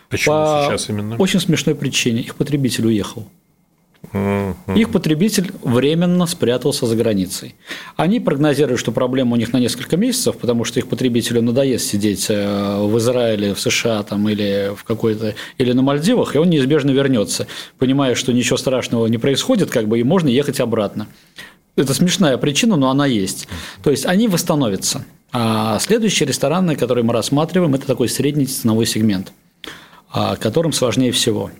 Почему 0.08 0.34
По 0.34 0.66
сейчас 0.68 0.88
именно? 0.88 1.16
очень 1.16 1.40
смешной 1.40 1.74
причине. 1.74 2.20
Их 2.20 2.36
потребитель 2.36 2.86
уехал. 2.86 3.26
Их 4.74 4.90
потребитель 4.90 5.52
временно 5.62 6.26
спрятался 6.26 6.86
за 6.86 6.96
границей. 6.96 7.54
Они 7.96 8.20
прогнозируют, 8.20 8.80
что 8.80 8.92
проблема 8.92 9.34
у 9.34 9.36
них 9.36 9.52
на 9.52 9.58
несколько 9.58 9.96
месяцев, 9.96 10.36
потому 10.38 10.64
что 10.64 10.78
их 10.78 10.88
потребителю 10.88 11.42
надоест 11.42 11.86
сидеть 11.86 12.26
э, 12.28 12.78
в 12.80 12.96
Израиле, 12.98 13.54
в 13.54 13.60
США 13.60 14.02
там, 14.02 14.28
или, 14.28 14.72
в 14.76 14.84
какой-то, 14.84 15.34
или 15.58 15.72
на 15.72 15.82
Мальдивах, 15.82 16.34
и 16.34 16.38
он 16.38 16.50
неизбежно 16.50 16.90
вернется, 16.90 17.46
понимая, 17.78 18.14
что 18.14 18.32
ничего 18.32 18.56
страшного 18.56 19.06
не 19.06 19.18
происходит, 19.18 19.70
как 19.70 19.88
бы, 19.88 19.98
и 19.98 20.04
можно 20.04 20.28
ехать 20.28 20.60
обратно. 20.60 21.08
Это 21.74 21.92
смешная 21.92 22.38
причина, 22.38 22.76
но 22.76 22.90
она 22.90 23.06
есть. 23.06 23.48
То 23.82 23.90
есть 23.90 24.06
они 24.06 24.28
восстановятся. 24.28 25.04
А 25.32 25.78
следующие 25.78 26.26
рестораны, 26.26 26.76
которые 26.76 27.04
мы 27.04 27.12
рассматриваем, 27.12 27.74
это 27.74 27.86
такой 27.86 28.08
средний 28.08 28.46
ценовой 28.46 28.86
сегмент, 28.86 29.32
а, 30.10 30.36
которым 30.36 30.72
сложнее 30.72 31.12
всего. 31.12 31.50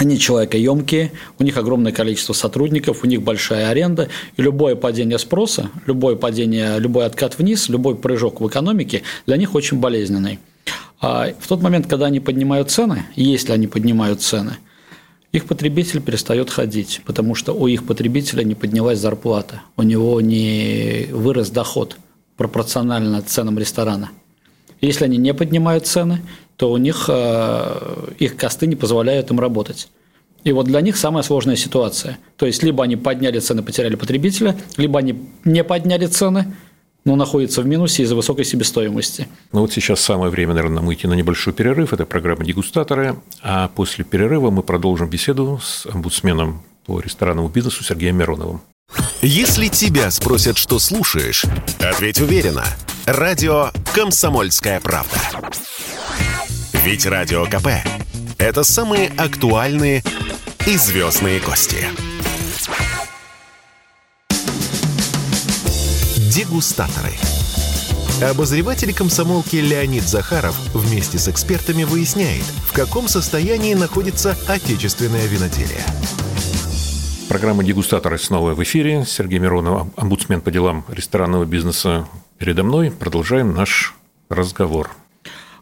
Они 0.00 0.18
человекоемкие, 0.18 1.12
у 1.38 1.42
них 1.42 1.58
огромное 1.58 1.92
количество 1.92 2.32
сотрудников, 2.32 3.04
у 3.04 3.06
них 3.06 3.20
большая 3.20 3.68
аренда, 3.68 4.08
и 4.38 4.40
любое 4.40 4.74
падение 4.74 5.18
спроса, 5.18 5.70
любое 5.84 6.16
падение, 6.16 6.78
любой 6.78 7.04
откат 7.04 7.36
вниз, 7.38 7.68
любой 7.68 7.96
прыжок 7.96 8.40
в 8.40 8.48
экономике 8.48 9.02
для 9.26 9.36
них 9.36 9.54
очень 9.54 9.78
болезненный. 9.78 10.38
А 11.02 11.34
в 11.38 11.46
тот 11.46 11.60
момент, 11.60 11.86
когда 11.86 12.06
они 12.06 12.18
поднимают 12.18 12.70
цены, 12.70 13.04
если 13.14 13.52
они 13.52 13.66
поднимают 13.66 14.22
цены, 14.22 14.56
их 15.32 15.44
потребитель 15.44 16.00
перестает 16.00 16.48
ходить, 16.48 17.02
потому 17.04 17.34
что 17.34 17.52
у 17.52 17.66
их 17.66 17.84
потребителя 17.84 18.42
не 18.42 18.54
поднялась 18.54 18.98
зарплата, 18.98 19.60
у 19.76 19.82
него 19.82 20.18
не 20.22 21.08
вырос 21.12 21.50
доход 21.50 21.98
пропорционально 22.38 23.20
ценам 23.20 23.58
ресторана. 23.58 24.08
Если 24.80 25.04
они 25.04 25.18
не 25.18 25.34
поднимают 25.34 25.86
цены, 25.86 26.22
то 26.56 26.70
у 26.70 26.76
них 26.76 27.06
э, 27.08 28.06
их 28.18 28.36
косты 28.36 28.66
не 28.66 28.76
позволяют 28.76 29.30
им 29.30 29.40
работать. 29.40 29.88
И 30.44 30.52
вот 30.52 30.66
для 30.66 30.80
них 30.80 30.96
самая 30.96 31.22
сложная 31.22 31.56
ситуация. 31.56 32.18
То 32.36 32.46
есть, 32.46 32.62
либо 32.62 32.82
они 32.82 32.96
подняли 32.96 33.38
цены, 33.40 33.62
потеряли 33.62 33.94
потребителя, 33.94 34.56
либо 34.76 34.98
они 34.98 35.22
не 35.44 35.62
подняли 35.64 36.06
цены, 36.06 36.54
но 37.04 37.16
находятся 37.16 37.62
в 37.62 37.66
минусе 37.66 38.02
из-за 38.02 38.14
высокой 38.14 38.44
себестоимости. 38.44 39.28
Ну 39.52 39.60
вот 39.60 39.72
сейчас 39.72 40.00
самое 40.00 40.30
время, 40.30 40.54
наверное, 40.54 40.76
нам 40.76 40.92
идти 40.92 41.06
на 41.06 41.14
небольшой 41.14 41.52
перерыв. 41.52 41.92
Это 41.92 42.06
программа 42.06 42.44
«Дегустаторы». 42.44 43.16
А 43.42 43.68
после 43.68 44.04
перерыва 44.04 44.50
мы 44.50 44.62
продолжим 44.62 45.08
беседу 45.08 45.60
с 45.62 45.86
омбудсменом 45.86 46.62
по 46.86 47.00
ресторанному 47.00 47.48
бизнесу 47.48 47.84
Сергеем 47.84 48.16
Мироновым. 48.16 48.60
Если 49.22 49.68
тебя 49.68 50.10
спросят, 50.10 50.56
что 50.56 50.78
слушаешь, 50.78 51.44
ответь 51.78 52.20
уверенно. 52.22 52.64
Радио 53.04 53.70
«Комсомольская 53.94 54.80
правда». 54.80 55.18
Ведь 56.72 57.04
Радио 57.04 57.44
КП– 57.44 57.68
это 58.38 58.62
самые 58.62 59.08
актуальные 59.18 60.02
и 60.66 60.76
звездные 60.78 61.38
гости. 61.40 61.86
Дегустаторы. 66.30 67.12
Обозреватель 68.22 68.94
комсомолки 68.94 69.56
Леонид 69.56 70.04
Захаров 70.04 70.56
вместе 70.72 71.18
с 71.18 71.28
экспертами 71.28 71.84
выясняет, 71.84 72.44
в 72.66 72.72
каком 72.72 73.06
состоянии 73.06 73.74
находится 73.74 74.34
отечественное 74.48 75.26
виноделие. 75.26 75.84
Программа 77.30 77.62
«Дегустаторы» 77.62 78.18
снова 78.18 78.56
в 78.56 78.62
эфире. 78.64 79.04
Сергей 79.06 79.38
Миронов, 79.38 79.86
омбудсмен 79.94 80.40
по 80.40 80.50
делам 80.50 80.84
ресторанного 80.88 81.44
бизнеса 81.44 82.08
передо 82.38 82.64
мной. 82.64 82.90
Продолжаем 82.90 83.54
наш 83.54 83.94
разговор. 84.28 84.90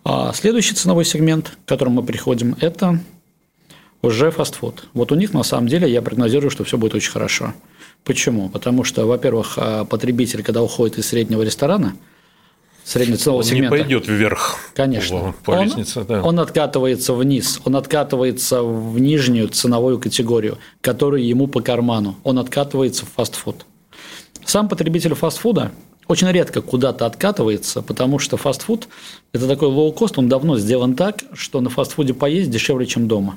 А 0.02 0.32
следующий 0.32 0.74
ценовой 0.74 1.04
сегмент, 1.04 1.58
к 1.66 1.68
которому 1.68 2.00
мы 2.00 2.06
приходим, 2.06 2.56
это 2.58 3.00
уже 4.00 4.30
фастфуд. 4.30 4.88
Вот 4.94 5.12
у 5.12 5.14
них 5.14 5.34
на 5.34 5.42
самом 5.42 5.68
деле 5.68 5.92
я 5.92 6.00
прогнозирую, 6.00 6.50
что 6.50 6.64
все 6.64 6.78
будет 6.78 6.94
очень 6.94 7.12
хорошо. 7.12 7.52
Почему? 8.02 8.48
Потому 8.48 8.82
что, 8.82 9.04
во-первых, 9.06 9.58
а, 9.58 9.84
потребитель, 9.84 10.42
когда 10.42 10.62
уходит 10.62 10.96
из 10.96 11.06
среднего 11.08 11.42
ресторана, 11.42 11.96
среднего 12.88 13.18
ценового 13.18 13.42
он 13.42 13.46
сегмента. 13.46 13.76
не 13.76 13.82
пойдет 13.82 14.08
вверх. 14.08 14.58
Конечно. 14.74 15.34
По, 15.44 15.52
он, 15.52 15.64
лестнице, 15.64 16.04
да. 16.04 16.22
он 16.22 16.40
откатывается 16.40 17.12
вниз, 17.12 17.60
он 17.64 17.76
откатывается 17.76 18.62
в 18.62 18.98
нижнюю 18.98 19.48
ценовую 19.48 19.98
категорию, 19.98 20.58
которая 20.80 21.20
ему 21.20 21.48
по 21.48 21.60
карману. 21.60 22.16
Он 22.24 22.38
откатывается 22.38 23.04
в 23.04 23.10
фастфуд. 23.10 23.66
Сам 24.44 24.68
потребитель 24.68 25.14
фастфуда 25.14 25.70
очень 26.06 26.30
редко 26.30 26.62
куда-то 26.62 27.04
откатывается, 27.04 27.82
потому 27.82 28.18
что 28.18 28.38
фастфуд– 28.38 28.88
это 29.32 29.46
такой 29.46 29.68
лоу-кост, 29.68 30.18
он 30.18 30.30
давно 30.30 30.56
сделан 30.58 30.94
так, 30.94 31.22
что 31.34 31.60
на 31.60 31.68
фастфуде 31.68 32.14
поесть 32.14 32.50
дешевле, 32.50 32.86
чем 32.86 33.06
дома. 33.06 33.36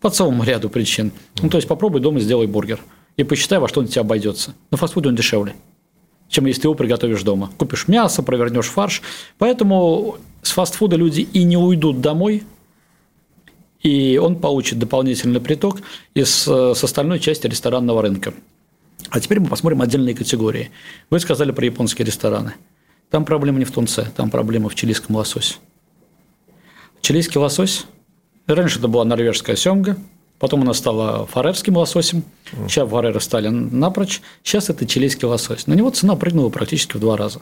По 0.00 0.10
целому 0.10 0.44
ряду 0.44 0.68
причин. 0.68 1.12
Ну, 1.40 1.48
то 1.48 1.56
есть, 1.56 1.66
попробуй 1.66 2.02
дома 2.02 2.20
сделай 2.20 2.46
бургер 2.46 2.80
и 3.16 3.24
посчитай, 3.24 3.58
во 3.58 3.68
что 3.68 3.80
он 3.80 3.88
тебе 3.88 4.02
обойдется. 4.02 4.54
На 4.70 4.76
фастфуде 4.76 5.08
он 5.08 5.16
дешевле, 5.16 5.54
чем 6.28 6.46
если 6.46 6.62
ты 6.62 6.66
его 6.68 6.74
приготовишь 6.74 7.22
дома. 7.22 7.50
Купишь 7.56 7.88
мясо, 7.88 8.22
провернешь 8.22 8.66
фарш. 8.66 9.02
Поэтому 9.38 10.18
с 10.42 10.50
фастфуда 10.50 10.96
люди 10.96 11.22
и 11.22 11.42
не 11.44 11.56
уйдут 11.56 12.00
домой, 12.00 12.44
и 13.82 14.18
он 14.18 14.36
получит 14.36 14.78
дополнительный 14.78 15.40
приток 15.40 15.80
из, 16.14 16.30
с 16.46 16.84
остальной 16.84 17.20
части 17.20 17.46
ресторанного 17.46 18.02
рынка. 18.02 18.34
А 19.10 19.20
теперь 19.20 19.40
мы 19.40 19.48
посмотрим 19.48 19.80
отдельные 19.80 20.14
категории. 20.14 20.70
Вы 21.10 21.20
сказали 21.20 21.52
про 21.52 21.64
японские 21.64 22.04
рестораны. 22.04 22.54
Там 23.10 23.24
проблема 23.24 23.58
не 23.58 23.64
в 23.64 23.70
тунце, 23.70 24.10
там 24.16 24.30
проблема 24.30 24.68
в 24.68 24.74
чилийском 24.74 25.16
лососе. 25.16 25.54
Чилийский 27.00 27.38
лосось, 27.38 27.86
раньше 28.46 28.80
это 28.80 28.88
была 28.88 29.04
норвежская 29.04 29.56
семга, 29.56 29.96
потом 30.38 30.62
она 30.62 30.74
стала 30.74 31.26
фарерским 31.26 31.76
лососем, 31.76 32.22
сейчас 32.68 32.88
фареры 32.88 33.20
стали 33.20 33.48
напрочь, 33.48 34.20
сейчас 34.42 34.70
это 34.70 34.86
чилийский 34.86 35.26
лосось. 35.26 35.66
На 35.66 35.74
него 35.74 35.90
цена 35.90 36.16
прыгнула 36.16 36.50
практически 36.50 36.96
в 36.96 37.00
два 37.00 37.16
раза. 37.16 37.40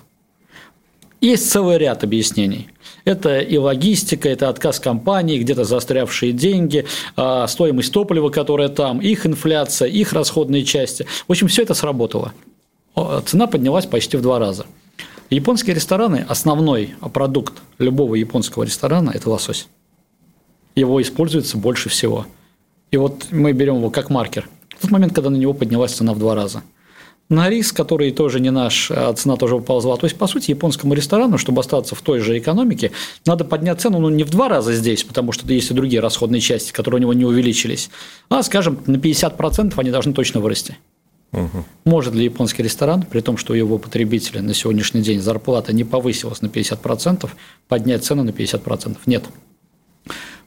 Есть 1.20 1.50
целый 1.50 1.78
ряд 1.78 2.04
объяснений. 2.04 2.68
Это 3.04 3.40
и 3.40 3.56
логистика, 3.56 4.28
это 4.28 4.48
отказ 4.48 4.78
компаний, 4.78 5.38
где-то 5.38 5.64
застрявшие 5.64 6.32
деньги, 6.32 6.86
а, 7.16 7.46
стоимость 7.46 7.92
топлива, 7.92 8.28
которая 8.28 8.68
там, 8.68 9.00
их 9.00 9.26
инфляция, 9.26 9.88
их 9.88 10.12
расходные 10.12 10.64
части. 10.64 11.06
В 11.26 11.32
общем, 11.32 11.48
все 11.48 11.62
это 11.62 11.74
сработало. 11.74 12.32
Цена 13.26 13.46
поднялась 13.46 13.86
почти 13.86 14.16
в 14.16 14.22
два 14.22 14.38
раза. 14.38 14.66
Японские 15.28 15.74
рестораны, 15.74 16.24
основной 16.28 16.94
продукт 17.12 17.54
любого 17.78 18.14
японского 18.14 18.62
ресторана– 18.62 19.10
это 19.14 19.28
лосось. 19.28 19.68
Его 20.74 21.00
используется 21.02 21.56
больше 21.58 21.88
всего. 21.88 22.26
И 22.96 22.98
вот 22.98 23.26
мы 23.30 23.52
берем 23.52 23.76
его 23.76 23.90
как 23.90 24.08
маркер. 24.08 24.48
В 24.78 24.80
тот 24.80 24.90
момент, 24.90 25.12
когда 25.14 25.28
на 25.28 25.36
него 25.36 25.52
поднялась 25.52 25.92
цена 25.92 26.14
в 26.14 26.18
два 26.18 26.34
раза– 26.34 26.62
на 27.28 27.50
рис, 27.50 27.72
который 27.72 28.12
тоже 28.12 28.40
не 28.40 28.50
наш, 28.50 28.90
а 28.90 29.12
цена 29.12 29.36
тоже 29.36 29.56
поползла. 29.56 29.96
То 29.96 30.06
есть, 30.06 30.16
по 30.16 30.26
сути, 30.26 30.50
японскому 30.52 30.94
ресторану, 30.94 31.38
чтобы 31.38 31.60
остаться 31.60 31.94
в 31.94 32.02
той 32.02 32.20
же 32.20 32.38
экономике, 32.38 32.92
надо 33.24 33.44
поднять 33.44 33.80
цену 33.80 33.98
ну, 33.98 34.08
не 34.08 34.22
в 34.22 34.30
два 34.30 34.48
раза 34.48 34.72
здесь, 34.72 35.02
потому 35.02 35.32
что 35.32 35.52
есть 35.52 35.70
и 35.70 35.74
другие 35.74 36.00
расходные 36.00 36.40
части, 36.40 36.72
которые 36.72 36.98
у 36.98 37.02
него 37.02 37.12
не 37.12 37.24
увеличились, 37.24 37.90
а, 38.28 38.42
скажем, 38.42 38.78
на 38.86 38.96
50% 38.96 39.74
они 39.76 39.90
должны 39.90 40.12
точно 40.12 40.40
вырасти. 40.40 40.78
Угу. 41.32 41.64
Может 41.84 42.14
ли 42.14 42.24
японский 42.24 42.62
ресторан, 42.62 43.02
при 43.02 43.20
том, 43.20 43.36
что 43.36 43.52
у 43.52 43.56
его 43.56 43.78
потребителя 43.78 44.40
на 44.40 44.54
сегодняшний 44.54 45.02
день 45.02 45.20
зарплата 45.20 45.72
не 45.72 45.82
повысилась 45.82 46.42
на 46.42 46.46
50%, 46.46 47.28
поднять 47.66 48.04
цену 48.04 48.22
на 48.22 48.30
50%? 48.30 48.96
Нет. 49.06 49.24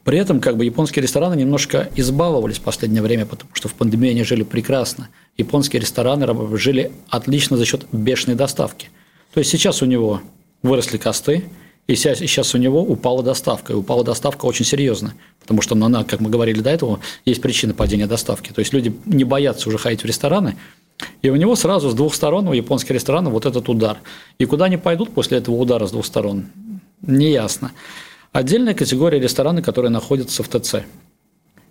При 0.03 0.17
этом 0.17 0.39
как 0.39 0.57
бы 0.57 0.65
японские 0.65 1.03
рестораны 1.03 1.35
немножко 1.35 1.89
избаловались 1.95 2.57
в 2.57 2.61
последнее 2.61 3.01
время, 3.01 3.25
потому 3.25 3.51
что 3.53 3.67
в 3.67 3.73
пандемии 3.73 4.11
они 4.11 4.23
жили 4.23 4.43
прекрасно. 4.43 5.09
Японские 5.37 5.81
рестораны 5.81 6.57
жили 6.57 6.91
отлично 7.09 7.57
за 7.57 7.65
счет 7.65 7.85
бешеной 7.91 8.35
доставки. 8.35 8.89
То 9.33 9.39
есть 9.39 9.51
сейчас 9.51 9.81
у 9.81 9.85
него 9.85 10.21
выросли 10.63 10.97
косты, 10.97 11.45
и 11.87 11.95
сейчас 11.95 12.53
у 12.53 12.59
него 12.59 12.83
упала 12.83 13.23
доставка. 13.23 13.73
И 13.73 13.75
упала 13.75 14.03
доставка 14.03 14.45
очень 14.45 14.65
серьезно, 14.65 15.15
потому 15.39 15.61
что 15.61 15.73
она, 15.75 16.03
как 16.03 16.19
мы 16.19 16.29
говорили 16.29 16.61
до 16.61 16.69
этого, 16.69 16.99
есть 17.25 17.41
причина 17.41 17.73
падения 17.73 18.05
доставки. 18.05 18.51
То 18.51 18.59
есть 18.59 18.73
люди 18.73 18.93
не 19.05 19.23
боятся 19.23 19.69
уже 19.69 19.79
ходить 19.79 20.03
в 20.03 20.05
рестораны, 20.05 20.55
и 21.21 21.29
у 21.29 21.35
него 21.35 21.55
сразу 21.55 21.89
с 21.89 21.93
двух 21.93 22.13
сторон, 22.13 22.47
у 22.47 22.53
японских 22.53 22.91
ресторанов, 22.91 23.33
вот 23.33 23.45
этот 23.45 23.69
удар. 23.69 23.97
И 24.37 24.45
куда 24.45 24.65
они 24.65 24.77
пойдут 24.77 25.13
после 25.13 25.39
этого 25.39 25.55
удара 25.55 25.87
с 25.87 25.91
двух 25.91 26.05
сторон, 26.05 26.45
неясно. 27.01 27.71
Отдельная 28.31 28.73
категория 28.73 29.19
рестораны, 29.19 29.61
которые 29.61 29.91
находятся 29.91 30.43
в 30.43 30.49
ТЦ. 30.49 30.83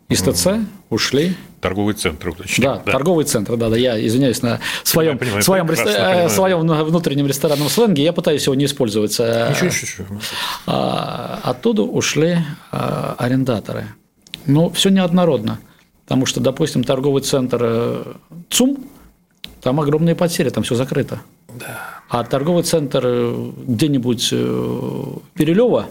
Из 0.09 0.23
ТЦ 0.23 0.49
ушли. 0.89 1.37
Торговый 1.61 1.95
центр, 1.95 2.31
уточню. 2.31 2.65
Да, 2.65 2.83
да, 2.85 2.93
торговый 2.93 3.27
центр, 3.27 3.57
да, 3.57 3.69
да. 3.69 3.77
Я 3.77 4.05
извиняюсь 4.05 4.41
на 4.43 4.59
своем, 4.83 5.13
я 5.13 5.19
понимаю, 5.19 5.43
своем, 5.43 5.71
рестор... 5.71 6.31
своем 6.31 6.61
внутреннем 6.61 7.27
ресторанном 7.27 7.69
сленге, 7.69 8.05
я 8.05 8.15
пытаюсь 8.15 8.45
его 8.47 8.55
не 8.55 8.65
использовать. 8.65 9.19
Ничего, 9.19 9.67
ничего. 9.67 10.07
А, 10.67 11.41
оттуда 11.43 11.83
ушли 11.83 12.39
а, 12.73 13.17
арендаторы. 13.19 13.85
Ну, 14.47 14.71
все 14.71 14.89
неоднородно. 14.89 15.61
Потому 16.05 16.25
что, 16.25 16.41
допустим, 16.41 16.85
торговый 16.85 17.21
центр 17.21 17.59
э, 17.61 18.15
ЦУМ, 18.49 18.79
там 19.61 19.79
огромные 19.79 20.15
потери, 20.15 20.49
там 20.49 20.65
все 20.65 20.75
закрыто. 20.75 21.21
Да. 21.49 21.81
А 22.09 22.25
торговый 22.25 22.63
центр 22.63 23.03
э, 23.05 23.51
где-нибудь 23.67 24.31
э, 24.33 25.05
Перелева, 25.35 25.87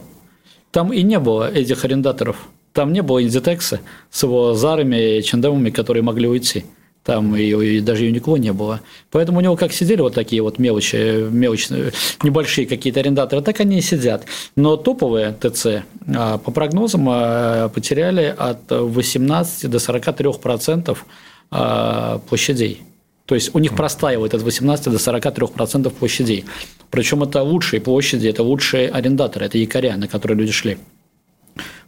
Там 0.72 0.94
и 0.94 1.02
не 1.02 1.20
было 1.20 1.52
этих 1.52 1.86
арендаторов. 1.86 2.38
Там 2.74 2.94
не 2.94 3.02
было 3.02 3.24
Индитекса 3.24 3.80
с 4.12 4.24
его 4.24 4.54
зарами 4.54 5.18
и 5.18 5.24
чендемами, 5.24 5.70
которые 5.70 6.04
могли 6.04 6.28
уйти. 6.28 6.66
Там 7.08 7.38
и, 7.38 7.44
и 7.44 7.80
даже 7.80 8.04
Юникло 8.04 8.36
не 8.36 8.52
было. 8.52 8.82
Поэтому 9.12 9.38
у 9.38 9.42
него 9.42 9.56
как 9.56 9.72
сидели 9.72 10.02
вот 10.02 10.14
такие 10.14 10.42
вот 10.42 10.60
мелочи, 10.60 11.30
мелочные, 11.30 11.94
небольшие 12.22 12.68
какие-то 12.68 13.00
арендаторы, 13.00 13.42
так 13.42 13.62
они 13.62 13.78
и 13.78 13.82
сидят. 13.82 14.26
Но 14.58 14.76
топовые 14.76 15.34
ТЦ, 15.40 15.86
а, 16.14 16.38
по 16.38 16.52
прогнозам, 16.52 17.08
а, 17.10 17.70
потеряли 17.70 18.36
от 18.38 18.70
18 18.70 19.70
до 19.70 19.80
43 19.80 20.34
процентов 20.34 21.06
а, 21.50 22.20
площадей. 22.28 22.82
То 23.28 23.36
есть 23.36 23.54
у 23.54 23.60
них 23.60 23.76
простаивает 23.76 24.34
от 24.34 24.42
18 24.42 24.90
до 24.90 24.98
43 24.98 25.48
процентов 25.48 25.94
площадей. 25.94 26.46
Причем 26.90 27.24
это 27.24 27.44
лучшие 27.44 27.82
площади, 27.82 28.30
это 28.30 28.42
лучшие 28.42 28.88
арендаторы, 28.88 29.46
это 29.46 29.58
якоря, 29.58 29.98
на 29.98 30.08
которые 30.08 30.38
люди 30.38 30.54
шли. 30.54 30.78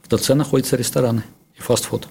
В 0.04 0.16
ТЦ 0.16 0.30
находятся 0.30 0.76
рестораны 0.76 1.24
и 1.58 1.62
фастфуд. 1.62 2.10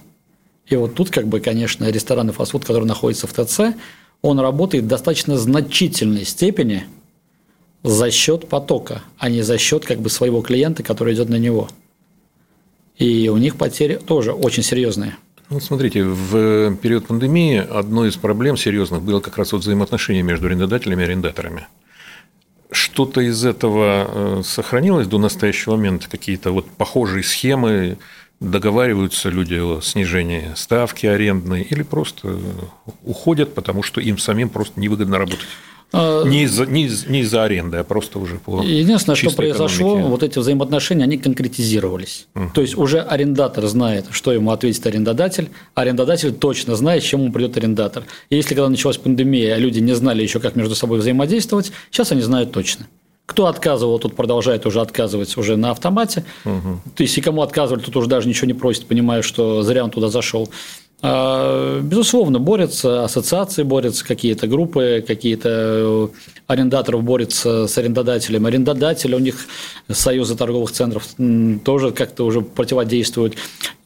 И 0.66 0.76
вот 0.76 0.94
тут, 0.94 1.11
как 1.11 1.28
бы, 1.28 1.40
конечно, 1.40 1.85
ресторан 1.90 2.30
и 2.30 2.32
фастфуд, 2.32 2.64
который 2.64 2.87
находится 2.87 3.26
в 3.26 3.35
ТЦ, 3.35 3.76
он 4.23 4.40
работает 4.40 4.85
в 4.85 4.88
достаточно 4.88 5.37
значительной 5.37 6.25
степени 6.25 6.87
за 7.82 8.11
счет 8.11 8.49
потока, 8.49 9.02
а 9.18 9.28
не 9.28 9.42
за 9.42 9.58
счет 9.58 9.85
как 9.85 10.00
бы 10.00 10.08
своего 10.08 10.40
клиента, 10.40 10.82
который 10.82 11.12
идет 11.12 11.28
на 11.28 11.37
него. 11.37 11.68
И 12.97 13.28
у 13.28 13.37
них 13.37 13.56
потери 13.56 13.97
тоже 13.97 14.32
очень 14.32 14.62
серьезные. 14.62 15.16
Ну, 15.50 15.61
смотрите, 15.61 16.05
в 16.05 16.76
период 16.76 17.07
пандемии 17.07 17.57
одной 17.57 18.11
из 18.11 18.17
проблем 18.17 18.59
серьезных 18.59 19.00
было 19.00 19.21
как 19.21 19.38
раз 19.38 19.52
вот 19.52 19.62
взаимоотношения 19.62 20.23
между 20.23 20.47
арендодателями 20.47 21.02
и 21.02 21.05
арендаторами. 21.05 21.67
Что-то 22.71 23.23
из 23.23 23.47
этого 23.47 24.40
э, 24.40 24.43
сохранилось 24.45 25.07
до 25.07 25.17
настоящего 25.17 25.76
момента? 25.76 26.11
Какие-то 26.11 26.52
вот 26.52 26.69
похожие 26.71 27.25
схемы, 27.25 27.97
договариваются 28.40 29.31
люди 29.31 29.55
о 29.55 29.81
снижении 29.81 30.52
ставки 30.55 31.07
арендной 31.07 31.62
или 31.62 31.83
просто 31.83 32.38
уходят, 33.05 33.55
потому 33.55 33.83
что 33.83 34.00
им 34.00 34.19
самим 34.19 34.49
просто 34.49 34.78
невыгодно 34.78 35.19
работать. 35.19 35.47
А, 35.90 36.25
не 36.25 36.42
из-за 36.42 36.66
не 36.66 36.85
из, 36.85 37.07
не 37.07 37.21
из 37.21 37.33
аренды, 37.35 37.78
а 37.78 37.85
просто 37.85 38.18
уже 38.18 38.37
по 38.37 38.62
Единственное, 38.62 39.16
что 39.16 39.30
произошло, 39.30 39.88
экономике. 39.88 40.09
вот 40.09 40.23
эти 40.23 40.38
взаимоотношения, 40.38 41.04
они 41.04 41.16
конкретизировались. 41.16 42.26
Uh-huh. 42.35 42.49
То 42.52 42.61
есть 42.61 42.76
уже 42.76 43.00
арендатор 43.00 43.66
знает, 43.66 44.07
что 44.11 44.33
ему 44.33 44.50
ответит 44.50 44.87
арендодатель, 44.87 45.49
арендодатель 45.75 46.33
точно 46.33 46.76
знает, 46.76 47.02
чем 47.04 47.23
ему 47.23 47.33
придет 47.33 47.57
арендатор. 47.57 48.04
И 48.28 48.37
если 48.37 48.54
когда 48.54 48.68
началась 48.68 48.99
пандемия, 48.99 49.57
люди 49.57 49.78
не 49.78 49.95
знали 49.95 50.23
еще, 50.23 50.40
как 50.40 50.57
между 50.57 50.75
собой 50.75 50.99
взаимодействовать, 50.99 51.73
сейчас 51.90 52.12
они 52.12 52.21
знают 52.21 52.52
точно. 52.52 52.87
Кто 53.25 53.47
отказывал, 53.47 53.99
тут 53.99 54.16
продолжает 54.16 54.64
уже 54.64 54.80
отказывать 54.80 55.37
уже 55.37 55.57
на 55.57 55.71
автомате. 55.71 56.25
Угу. 56.47 56.80
То 56.97 57.02
есть, 57.02 57.16
и 57.18 57.21
кому 57.21 57.42
отказывали, 57.42 57.83
тут 57.83 57.95
уже 57.97 58.09
даже 58.09 58.26
ничего 58.26 58.47
не 58.47 58.54
просит, 58.54 58.87
понимая, 58.87 59.21
что 59.21 59.62
зря 59.62 59.85
он 59.85 59.90
туда 59.90 60.09
зашел. 60.09 60.49
А, 61.00 61.81
безусловно, 61.81 62.40
борются 62.40 63.05
ассоциации, 63.05 63.62
борются 63.62 64.05
какие-то 64.05 64.49
группы, 64.49 65.05
какие-то 65.07 65.49
э, 65.49 66.09
арендаторов 66.49 67.05
борются 67.05 67.69
с 67.69 67.78
арендодателем. 67.78 68.47
Арендодатели, 68.47 69.14
у 69.14 69.21
них 69.21 69.47
союзы 69.88 70.35
торговых 70.35 70.73
центров 70.73 71.07
тоже 71.64 71.93
как-то 71.93 72.25
уже 72.25 72.40
противодействуют. 72.40 73.37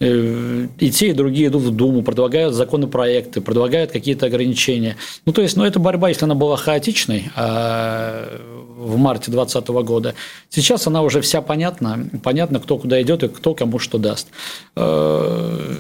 Э, 0.01 0.67
и 0.79 0.91
те, 0.91 1.09
и 1.09 1.13
другие 1.13 1.49
идут 1.49 1.63
в 1.63 1.71
Думу, 1.71 2.03
предлагают 2.03 2.55
законопроекты, 2.55 3.43
предлагают 3.43 3.93
какие-то 3.93 4.27
ограничения. 4.27 4.97
Ну, 5.27 5.35
то 5.35 5.43
есть, 5.43 5.55
ну, 5.55 5.65
эта 5.65 5.79
борьба, 5.79 6.09
если 6.09 6.25
она 6.25 6.35
была 6.35 6.57
хаотичной 6.57 7.31
а 7.37 8.41
в 8.83 8.97
марте 8.97 9.31
2020 9.31 9.69
года, 9.87 10.15
сейчас 10.51 10.87
она 10.87 11.03
уже 11.03 11.21
вся 11.21 11.43
понятна. 11.43 12.09
Понятно, 12.23 12.61
кто 12.61 12.79
куда 12.79 13.01
идет 13.03 13.23
и 13.23 13.29
кто 13.29 13.55
кому 13.55 13.79
что 13.79 13.99
даст. 13.99 14.29
Э, 14.77 15.75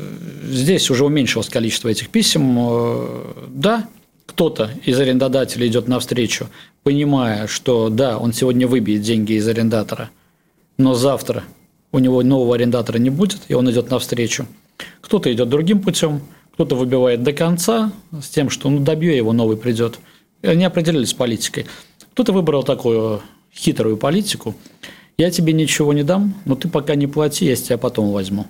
здесь 0.45 0.91
уже 0.91 1.05
уменьшилось 1.05 1.49
количество 1.49 1.89
этих 1.89 2.09
писем. 2.09 2.57
Э, 2.59 3.49
да, 3.49 3.87
кто-то 4.27 4.71
из 4.85 4.99
арендодателей 4.99 5.69
идет 5.69 5.89
навстречу, 5.89 6.49
понимая, 6.83 7.47
что 7.47 7.89
да, 7.91 8.19
он 8.19 8.33
сегодня 8.33 8.67
выбьет 8.67 9.03
деньги 9.03 9.35
из 9.35 9.47
арендатора, 9.47 10.11
но 10.79 10.95
завтра 10.95 11.45
у 11.93 11.99
него 11.99 12.23
нового 12.23 12.55
арендатора 12.55 12.99
не 12.99 13.11
будет, 13.11 13.41
и 13.49 13.55
он 13.55 13.71
идет 13.71 13.91
навстречу. 13.91 14.47
Кто-то 15.01 15.33
идет 15.33 15.49
другим 15.49 15.81
путем, 15.81 16.23
кто-то 16.55 16.77
выбивает 16.77 17.23
до 17.23 17.33
конца 17.33 17.93
с 18.19 18.29
тем, 18.29 18.51
что 18.51 18.71
ну 18.71 18.81
добью 18.81 19.15
его, 19.15 19.33
новый 19.33 19.57
придет. 19.57 19.99
И 20.43 20.49
они 20.49 20.65
определились 20.65 21.11
с 21.11 21.15
политикой. 21.15 21.67
Кто-то 22.13 22.33
выбрал 22.33 22.63
такую 22.63 23.23
хитрую 23.55 23.97
политику. 23.97 24.55
Я 25.19 25.31
тебе 25.31 25.53
ничего 25.53 25.93
не 25.93 26.03
дам, 26.03 26.35
но 26.45 26.55
ты 26.55 26.69
пока 26.69 26.95
не 26.95 27.07
плати, 27.07 27.47
я 27.47 27.57
с 27.57 27.63
тебя 27.63 27.79
потом 27.79 28.13
возьму. 28.13 28.47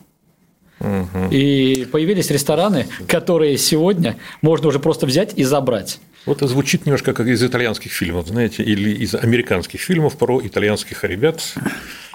И 1.31 1.87
появились 1.93 2.31
рестораны, 2.31 2.89
которые 3.07 3.57
сегодня 3.57 4.17
можно 4.41 4.69
уже 4.69 4.81
просто 4.81 5.07
взять 5.07 5.33
и 5.37 5.45
забрать. 5.45 6.01
Вот 6.27 6.39
это 6.39 6.49
звучит 6.49 6.87
немножко 6.87 7.13
как 7.13 7.27
из 7.27 7.43
итальянских 7.43 7.93
фильмов, 7.93 8.29
знаете, 8.29 8.63
или 8.63 8.91
из 8.91 9.15
американских 9.15 9.81
фильмов 9.81 10.17
про 10.17 10.41
итальянских 10.45 11.05
ребят, 11.05 11.55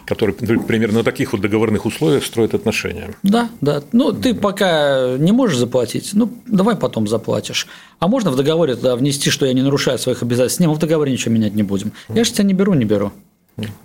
которые 0.08 0.36
примерно 0.36 1.00
на 1.00 1.04
таких 1.04 1.34
вот 1.34 1.42
договорных 1.42 1.86
условиях 1.86 2.24
строят 2.24 2.54
отношения. 2.54 3.16
Да, 3.24 3.50
да. 3.62 3.84
Ну, 3.92 4.12
ты 4.12 4.34
пока 4.34 5.18
не 5.18 5.32
можешь 5.32 5.58
заплатить, 5.58 6.12
ну, 6.14 6.32
давай 6.48 6.76
потом 6.76 7.08
заплатишь. 7.08 7.68
А 8.00 8.08
можно 8.08 8.32
в 8.32 8.36
договоре 8.36 8.76
туда 8.76 8.96
внести, 8.96 9.30
что 9.30 9.46
я 9.46 9.54
не 9.54 9.62
нарушаю 9.62 10.00
своих 10.00 10.24
обязательств? 10.24 10.60
Не, 10.60 10.68
мы 10.68 10.74
в 10.74 10.80
договоре 10.80 11.12
ничего 11.12 11.36
менять 11.36 11.54
не 11.54 11.64
будем. 11.64 11.92
Я 12.10 12.24
же 12.24 12.32
тебя 12.32 12.46
не 12.46 12.54
беру, 12.54 12.74
не 12.74 12.86
беру. 12.86 13.12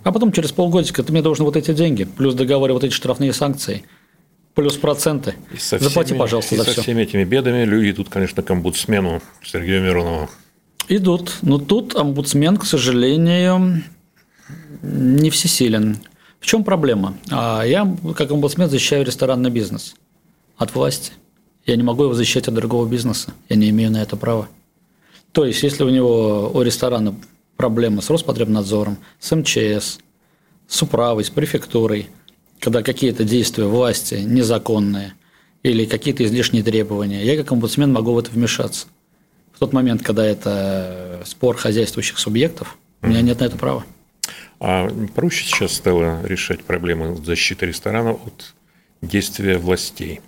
А 0.03 0.11
потом 0.11 0.31
через 0.31 0.51
полгодика 0.51 1.03
ты 1.03 1.11
мне 1.11 1.21
должен 1.21 1.45
вот 1.45 1.57
эти 1.57 1.73
деньги, 1.73 2.05
плюс 2.05 2.33
в 2.33 2.37
договоре 2.37 2.73
вот 2.73 2.83
эти 2.83 2.93
штрафные 2.93 3.33
санкции– 3.33 3.83
плюс 4.55 4.77
проценты. 4.77 5.35
И 5.53 5.57
со 5.57 5.77
всеми, 5.77 5.89
Заплати, 5.89 6.13
пожалуйста, 6.13 6.55
и 6.55 6.57
за 6.57 6.63
со 6.65 6.71
все. 6.71 6.81
всеми 6.81 7.01
этими 7.01 7.23
бедами 7.23 7.63
люди 7.65 7.91
идут, 7.91 8.09
конечно, 8.09 8.43
к 8.43 8.51
омбудсмену 8.51 9.21
Сергею 9.43 9.83
Миронову. 9.83 10.29
Идут. 10.89 11.37
Но 11.41 11.57
тут 11.57 11.95
омбудсмен, 11.95 12.57
к 12.57 12.65
сожалению, 12.65 13.83
не 14.81 15.29
всесилен. 15.29 15.97
В 16.43 16.45
чем 16.45 16.63
проблема? 16.63 17.17
А 17.31 17.63
я, 17.63 17.91
как 18.15 18.29
омбудсмен, 18.29 18.69
защищаю 18.69 19.03
ресторанный 19.03 19.49
бизнес 19.49 19.95
от 20.57 20.75
власти. 20.75 21.13
Я 21.65 21.75
не 21.75 21.83
могу 21.83 22.03
его 22.03 22.13
защищать 22.13 22.47
от 22.47 22.53
другого 22.53 22.85
бизнеса. 22.87 23.33
Я 23.49 23.55
не 23.55 23.71
имею 23.71 23.89
на 23.89 24.03
это 24.03 24.15
права. 24.17 24.47
То 25.31 25.45
есть, 25.45 25.63
если 25.63 25.83
у 25.83 25.89
него 25.89 26.51
у 26.53 26.61
ресторана 26.61 27.15
проблемы 27.57 28.03
с 28.03 28.09
Роспотребнадзором, 28.11 28.97
с 29.19 29.35
МЧС, 29.35 29.97
с 30.67 30.81
управой, 30.83 31.23
с 31.23 31.31
префектурой– 31.31 32.09
когда 32.63 32.81
какие-то 32.81 33.25
действия 33.25 33.65
власти 33.65 34.15
незаконные 34.15 35.15
или 35.63 35.83
какие-то 35.83 36.23
излишние 36.23 36.63
требования, 36.63 37.21
я 37.25 37.35
как 37.35 37.51
омбудсмен 37.51 37.91
могу 37.91 38.13
в 38.13 38.17
это 38.17 38.31
вмешаться. 38.31 38.87
В 39.51 39.59
тот 39.59 39.73
момент, 39.73 40.01
когда 40.01 40.25
это 40.25 41.23
спор 41.25 41.57
хозяйствующих 41.57 42.17
субъектов, 42.17 42.77
у 43.01 43.07
меня 43.07 43.19
нет 43.19 43.41
на 43.41 43.45
это 43.45 43.57
права. 43.57 43.83
А 44.65 44.87
проще 45.13 45.43
сейчас 45.43 45.73
стало 45.73 46.25
решать 46.25 46.63
проблемы 46.63 47.17
защиты 47.17 47.65
ресторана 47.65 48.11
от 48.11 48.53
действия 49.01 49.57
властей? 49.57 50.21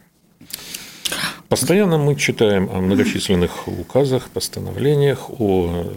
Постоянно 1.47 1.97
мы 1.97 2.17
читаем 2.17 2.69
о 2.69 2.81
многочисленных 2.81 3.69
указах, 3.69 4.27
постановлениях, 4.27 5.29
о 5.39 5.89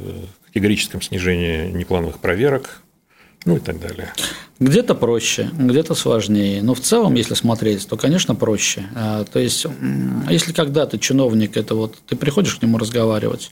категорическом 0.46 1.02
снижении 1.02 1.68
неплановых 1.72 2.20
проверок, 2.20 2.82
ну 3.44 3.56
и 3.56 3.58
так 3.58 3.80
далее. 3.80 4.12
Где-то 4.60 4.94
проще, 4.94 5.50
где-то 5.52 5.96
сложнее. 5.96 6.62
Но 6.62 6.74
в 6.74 6.80
целом, 6.80 7.14
если 7.14 7.34
смотреть, 7.34 7.88
то, 7.88 7.96
конечно, 7.96 8.36
проще. 8.36 8.84
А, 8.94 9.24
то 9.24 9.40
есть, 9.40 9.66
если 10.30 10.52
когда-то 10.52 11.00
чиновник, 11.00 11.56
это 11.56 11.74
вот 11.74 11.98
ты 12.06 12.14
приходишь 12.14 12.54
к 12.54 12.62
нему 12.62 12.78
разговаривать, 12.78 13.50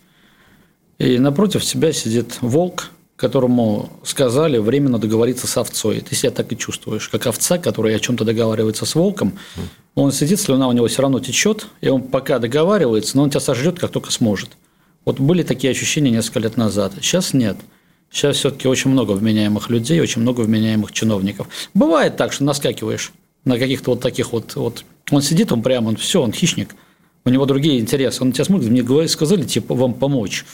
и 0.98 1.18
напротив 1.18 1.64
тебя 1.64 1.92
сидит 1.92 2.38
волк, 2.40 2.92
которому 3.16 3.90
сказали 4.04 4.58
временно 4.58 4.98
договориться 4.98 5.46
с 5.46 5.56
овцой. 5.56 6.00
Ты 6.00 6.14
себя 6.14 6.30
так 6.30 6.52
и 6.52 6.56
чувствуешь, 6.56 7.08
как 7.08 7.26
овца, 7.26 7.58
которая 7.58 7.96
о 7.96 7.98
чем-то 7.98 8.24
договаривается 8.24 8.84
с 8.84 8.94
волком. 8.94 9.38
Он 9.94 10.12
сидит, 10.12 10.38
слюна 10.38 10.68
у 10.68 10.72
него 10.72 10.86
все 10.86 11.02
равно 11.02 11.20
течет, 11.20 11.66
и 11.80 11.88
он 11.88 12.02
пока 12.02 12.38
договаривается, 12.38 13.16
но 13.16 13.22
он 13.22 13.30
тебя 13.30 13.40
сожрет, 13.40 13.78
как 13.78 13.90
только 13.90 14.12
сможет. 14.12 14.50
Вот 15.06 15.18
были 15.18 15.42
такие 15.42 15.70
ощущения 15.70 16.10
несколько 16.10 16.40
лет 16.40 16.56
назад. 16.56 16.92
Сейчас 17.00 17.32
нет. 17.32 17.56
Сейчас 18.10 18.36
все-таки 18.36 18.68
очень 18.68 18.90
много 18.90 19.12
вменяемых 19.12 19.70
людей, 19.70 20.00
очень 20.00 20.20
много 20.20 20.42
вменяемых 20.42 20.92
чиновников. 20.92 21.48
Бывает 21.74 22.16
так, 22.16 22.32
что 22.32 22.44
наскакиваешь 22.44 23.12
на 23.44 23.58
каких-то 23.58 23.92
вот 23.92 24.00
таких 24.00 24.32
вот, 24.32 24.54
вот. 24.56 24.84
Он 25.10 25.22
сидит, 25.22 25.52
он 25.52 25.62
прямо, 25.62 25.88
он 25.88 25.96
все, 25.96 26.20
он 26.20 26.32
хищник. 26.32 26.74
У 27.24 27.30
него 27.30 27.46
другие 27.46 27.80
интересы. 27.80 28.22
Он 28.22 28.32
тебя 28.32 28.44
смотрит, 28.44 28.70
мне 28.70 28.82
говорит, 28.82 29.10
сказали, 29.10 29.44
типа, 29.44 29.74
вам 29.74 29.94
помочь. 29.94 30.44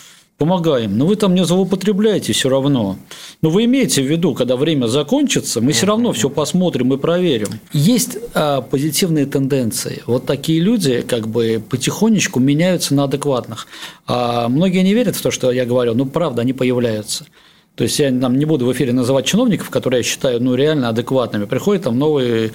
Помогаем. 0.42 0.98
Но 0.98 1.06
вы 1.06 1.14
там 1.14 1.36
не 1.36 1.44
злоупотребляете 1.44 2.32
все 2.32 2.48
равно. 2.48 2.96
Но 3.42 3.50
вы 3.50 3.66
имеете 3.66 4.02
в 4.02 4.06
виду, 4.06 4.34
когда 4.34 4.56
время 4.56 4.88
закончится, 4.88 5.60
мы 5.60 5.70
все 5.70 5.86
равно 5.86 6.12
все 6.12 6.28
посмотрим 6.28 6.92
и 6.92 6.96
проверим. 6.96 7.60
Есть 7.72 8.18
а, 8.34 8.60
позитивные 8.60 9.26
тенденции. 9.26 10.02
Вот 10.04 10.26
такие 10.26 10.58
люди 10.58 11.02
как 11.02 11.28
бы 11.28 11.62
потихонечку 11.70 12.40
меняются 12.40 12.92
на 12.92 13.04
адекватных. 13.04 13.68
А 14.08 14.48
многие 14.48 14.82
не 14.82 14.94
верят 14.94 15.14
в 15.14 15.22
то, 15.22 15.30
что 15.30 15.52
я 15.52 15.64
говорю, 15.64 15.94
но 15.94 16.06
правда, 16.06 16.42
они 16.42 16.52
появляются. 16.52 17.24
То 17.76 17.84
есть 17.84 18.00
я 18.00 18.10
там, 18.10 18.36
не 18.36 18.44
буду 18.44 18.66
в 18.66 18.72
эфире 18.72 18.92
называть 18.92 19.26
чиновников, 19.26 19.70
которые 19.70 19.98
я 19.98 20.04
считаю 20.04 20.42
ну, 20.42 20.56
реально 20.56 20.88
адекватными. 20.88 21.44
Приходит 21.44 21.84
там 21.84 21.96
новый 22.00 22.50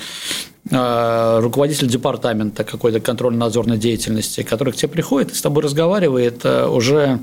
э, 0.69 1.39
руководитель 1.39 1.87
департамента 1.87 2.65
какой-то 2.65 2.99
контрольно-надзорной 2.99 3.77
деятельности, 3.77 4.43
который 4.43 4.73
к 4.73 4.75
тебе 4.75 4.89
приходит 4.89 5.31
и 5.31 5.35
с 5.35 5.41
тобой 5.41 5.63
разговаривает 5.63 6.41
э, 6.43 6.67
уже 6.67 7.21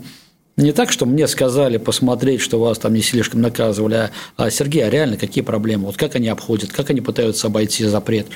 не 0.56 0.72
так, 0.72 0.92
что 0.92 1.04
мне 1.06 1.26
сказали 1.26 1.78
посмотреть, 1.78 2.40
что 2.40 2.60
вас 2.60 2.78
там 2.78 2.94
не 2.94 3.02
слишком 3.02 3.40
наказывали, 3.40 3.94
а, 3.94 4.10
а 4.36 4.50
Сергей, 4.50 4.86
а 4.86 4.90
реально 4.90 5.16
какие 5.16 5.42
проблемы? 5.42 5.86
Вот 5.86 5.96
как 5.96 6.14
они 6.14 6.28
обходят, 6.28 6.72
как 6.72 6.90
они 6.90 7.00
пытаются 7.00 7.48
обойти 7.48 7.84
запрет? 7.84 8.28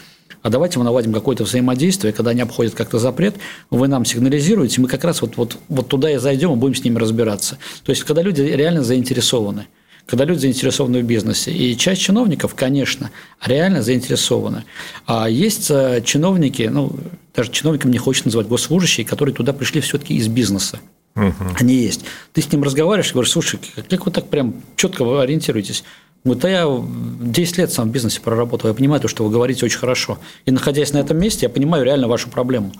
А 0.42 0.50
давайте 0.50 0.78
мы 0.78 0.85
наладим 0.85 1.12
какое-то 1.12 1.44
взаимодействие, 1.44 2.12
когда 2.12 2.31
они 2.33 2.40
обходят 2.40 2.74
как-то 2.74 2.98
запрет, 2.98 3.37
вы 3.70 3.88
нам 3.88 4.04
сигнализируете, 4.04 4.81
мы 4.81 4.88
как 4.88 5.04
раз 5.04 5.22
вот, 5.22 5.37
вот, 5.37 5.59
вот 5.68 5.88
туда 5.88 6.11
и 6.11 6.16
зайдем 6.16 6.52
и 6.52 6.57
будем 6.57 6.74
с 6.74 6.85
ними 6.85 6.98
разбираться. 6.98 7.59
То 7.85 7.90
есть, 7.90 8.04
когда 8.04 8.22
люди 8.22 8.42
реально 8.42 8.83
заинтересованы 8.83 9.66
когда 10.07 10.24
люди 10.24 10.38
заинтересованы 10.38 11.02
в 11.02 11.04
бизнесе. 11.04 11.52
И 11.52 11.76
часть 11.76 12.00
чиновников, 12.00 12.54
конечно, 12.54 13.11
реально 13.44 13.83
заинтересованы. 13.83 14.64
А 15.07 15.28
есть 15.28 15.70
э, 15.70 16.00
чиновники, 16.02 16.62
ну, 16.62 16.96
даже 17.37 17.50
чиновникам 17.50 17.90
не 17.90 17.98
хочется 17.98 18.28
называть 18.28 18.46
госслужащие, 18.46 19.04
которые 19.04 19.35
туда 19.35 19.52
пришли 19.52 19.83
все-таки 19.83 20.14
из 20.14 20.26
бизнеса. 20.28 20.81
Угу. 21.18 21.57
Они 21.59 21.74
есть. 21.74 22.04
Ты 22.33 22.42
с 22.42 22.52
ним 22.52 22.62
разговариваешь 22.62 23.11
и 23.11 23.12
говоришь, 23.12 23.33
слушай, 23.33 23.59
как 23.88 24.07
вы 24.07 24.12
так 24.12 24.28
прям 24.28 24.62
четко 24.76 25.04
ориентируетесь? 25.20 25.85
Вот 26.24 26.44
а 26.44 26.48
я 26.48 26.66
10 26.66 27.59
лет 27.59 27.72
сам 27.72 27.88
в 27.88 27.92
бизнесе 27.92 28.20
проработал, 28.20 28.68
я 28.68 28.74
понимаю 28.74 29.00
то, 29.00 29.09
что 29.09 29.24
вы 29.24 29.31
говорите 29.31 29.64
очень 29.64 29.78
хорошо. 29.78 30.18
И 30.46 30.50
находясь 30.50 30.92
на 30.92 30.98
этом 30.98 31.18
месте, 31.18 31.46
я 31.46 31.50
понимаю 31.50 31.85
реально 31.85 32.09
вашу 32.09 32.28
проблему. 32.28 32.72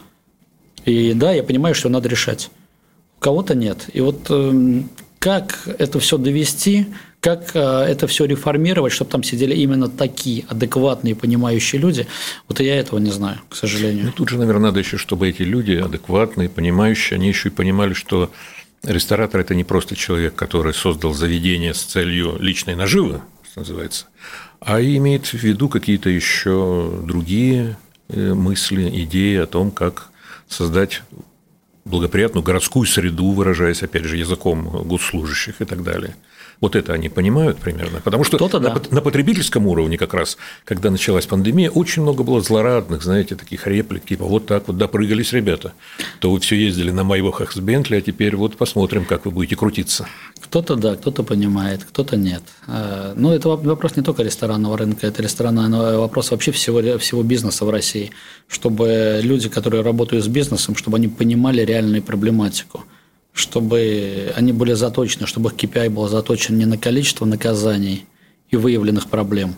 И 0.85 1.13
да, 1.15 1.33
я 1.33 1.43
понимаю, 1.43 1.75
что 1.75 1.89
надо 1.89 2.09
решать. 2.09 2.51
У 3.19 3.21
кого-то 3.21 3.55
нет. 3.55 3.89
И 3.93 4.01
вот 4.01 4.31
эм, 4.31 4.89
как 5.19 5.69
это 5.79 5.99
все 5.99 6.19
довести, 6.19 6.87
как 7.29 7.51
э, 7.55 7.91
это 7.91 8.07
все 8.07 8.25
реформировать, 8.25 8.93
чтобы 8.93 9.11
там 9.11 9.23
сидели 9.23 9.55
именно 9.55 9.89
такие 9.89 10.45
адекватные, 10.49 11.15
понимающие 11.15 11.81
люди, 11.81 12.07
вот 12.49 12.61
я 12.61 12.77
этого 12.77 12.99
не 12.99 13.11
знаю, 13.11 13.39
к 13.49 13.57
сожалению. 13.57 14.07
Ну, 14.07 14.13
тут 14.13 14.29
же, 14.31 14.39
наверное, 14.39 14.69
надо 14.69 14.81
еще, 14.81 14.97
чтобы 14.97 15.29
эти 15.29 15.43
люди 15.43 15.73
адекватные, 15.73 16.49
понимающие, 16.49 17.17
они 17.17 17.29
еще 17.29 17.49
и 17.49 17.53
понимали, 17.53 17.93
что 17.93 18.31
ресторатор– 18.83 19.41
это 19.43 19.55
не 19.55 19.65
просто 19.65 19.95
человек, 19.97 20.35
который 20.35 20.73
создал 20.73 21.13
заведение 21.13 21.75
с 21.75 21.83
целью 21.83 22.37
личной 22.41 22.75
наживы, 22.75 23.21
что 23.51 23.61
называется, 23.61 24.07
а 24.61 24.81
имеет 24.81 25.27
в 25.27 25.35
виду 25.35 25.69
какие-то 25.69 26.09
еще 26.09 27.01
другие 27.05 27.77
э, 28.09 28.35
мысли, 28.35 28.89
идеи 29.05 29.37
о 29.37 29.47
том, 29.47 29.71
как 29.71 30.11
создать 30.49 31.03
благоприятную 31.85 32.43
городскую 32.43 32.87
среду, 32.87 33.33
выражаясь, 33.33 33.83
опять 33.83 34.05
же, 34.05 34.17
языком 34.17 34.63
госслужащих 34.87 35.61
и 35.61 35.65
так 35.65 35.83
далее. 35.83 36.17
Вот 36.61 36.75
это 36.75 36.93
они 36.93 37.09
понимают 37.09 37.59
примерно. 37.59 38.01
Потому 38.01 38.25
что 38.25 38.39
на, 38.59 38.59
да. 38.59 38.83
на 38.91 39.01
потребительском 39.01 39.67
уровне 39.67 39.97
как 39.97 40.13
раз, 40.13 40.37
когда 40.65 40.91
началась 40.91 41.27
пандемия, 41.27 41.71
очень 41.71 42.03
много 42.03 42.25
было 42.25 42.41
злорадных, 42.41 43.03
знаете, 43.03 43.37
таких 43.37 43.67
реплик, 43.67 44.05
типа 44.05 44.25
вот 44.25 44.47
так 44.47 44.67
вот 44.67 44.77
допрыгались 44.77 45.33
ребята. 45.33 45.73
То 46.19 46.33
вы 46.33 46.41
все 46.41 46.57
ездили 46.57 46.91
на 46.91 47.05
Майбахах 47.05 47.53
с 47.53 47.61
Бентли, 47.61 47.97
а 47.97 48.01
теперь 48.01 48.35
вот 48.35 48.57
посмотрим, 48.57 49.05
как 49.05 49.25
вы 49.25 49.31
будете 49.31 49.55
крутиться. 49.55 50.09
Кто-то 50.41 50.75
да, 50.75 50.97
кто-то 50.97 51.23
понимает, 51.23 51.85
кто-то 51.85 52.17
нет. 52.17 52.43
Э, 52.67 53.13
Но 53.15 53.29
ну, 53.29 53.35
это 53.35 53.49
вопрос 53.49 53.97
не 53.97 54.03
только 54.03 54.25
ресторанного 54.25 54.77
рынка, 54.77 55.07
это 55.07 55.23
ресторанный 55.23 55.97
вопрос 55.97 56.33
вообще 56.33 56.51
всего, 56.51 56.99
всего 56.99 57.23
бизнеса 57.23 57.65
в 57.65 57.71
России. 57.71 58.11
Чтобы 58.49 59.21
люди, 59.23 59.49
которые 59.49 59.83
работают 59.83 60.25
с 60.25 60.29
бизнесом, 60.29 60.75
чтобы 60.75 60.97
они 60.97 61.07
понимали 61.07 61.63
реальную 61.63 62.03
проблематику 62.03 62.85
чтобы 63.33 64.33
они 64.37 64.53
были 64.53 64.73
заточены, 64.73 65.27
чтобы 65.27 65.51
их 65.51 65.57
KPI 65.57 65.91
был 65.91 66.09
заточен 66.09 66.59
не 66.59 66.67
на 66.67 66.79
количество 66.79 67.25
наказаний 67.25 68.07
и 68.51 68.57
выявленных 68.57 69.09
проблем, 69.09 69.57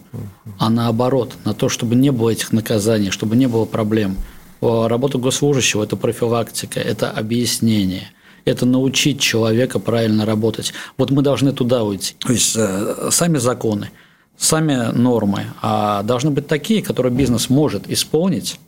а 0.59 0.68
наоборот, 0.68 1.35
на 1.44 1.54
то, 1.54 1.68
чтобы 1.68 1.94
не 1.94 2.11
было 2.11 2.30
этих 2.30 2.52
наказаний, 2.52 3.11
чтобы 3.11 3.37
не 3.37 3.46
было 3.46 3.64
проблем. 3.64 4.16
Работа 4.61 5.16
госслужащего– 5.16 5.83
это 5.85 5.96
профилактика, 5.96 6.80
это 6.80 7.11
объяснение– 7.11 8.11
это 8.44 8.66
научить 8.66 9.20
человека 9.20 9.78
правильно 9.78 10.24
работать. 10.24 10.72
Вот 10.96 11.11
мы 11.11 11.22
должны 11.22 11.52
туда 11.52 11.85
уйти. 11.85 12.14
То 12.18 12.33
есть 12.33 12.54
э, 12.56 13.09
сами 13.11 13.38
законы, 13.38 13.90
сами 14.37 14.92
нормы 14.96 15.46
а 15.62 16.02
должны 16.02 16.30
быть 16.30 16.46
такие, 16.46 16.83
которые 16.83 17.12
бизнес 17.12 17.50
может 17.50 17.90
исполнить 17.90 18.59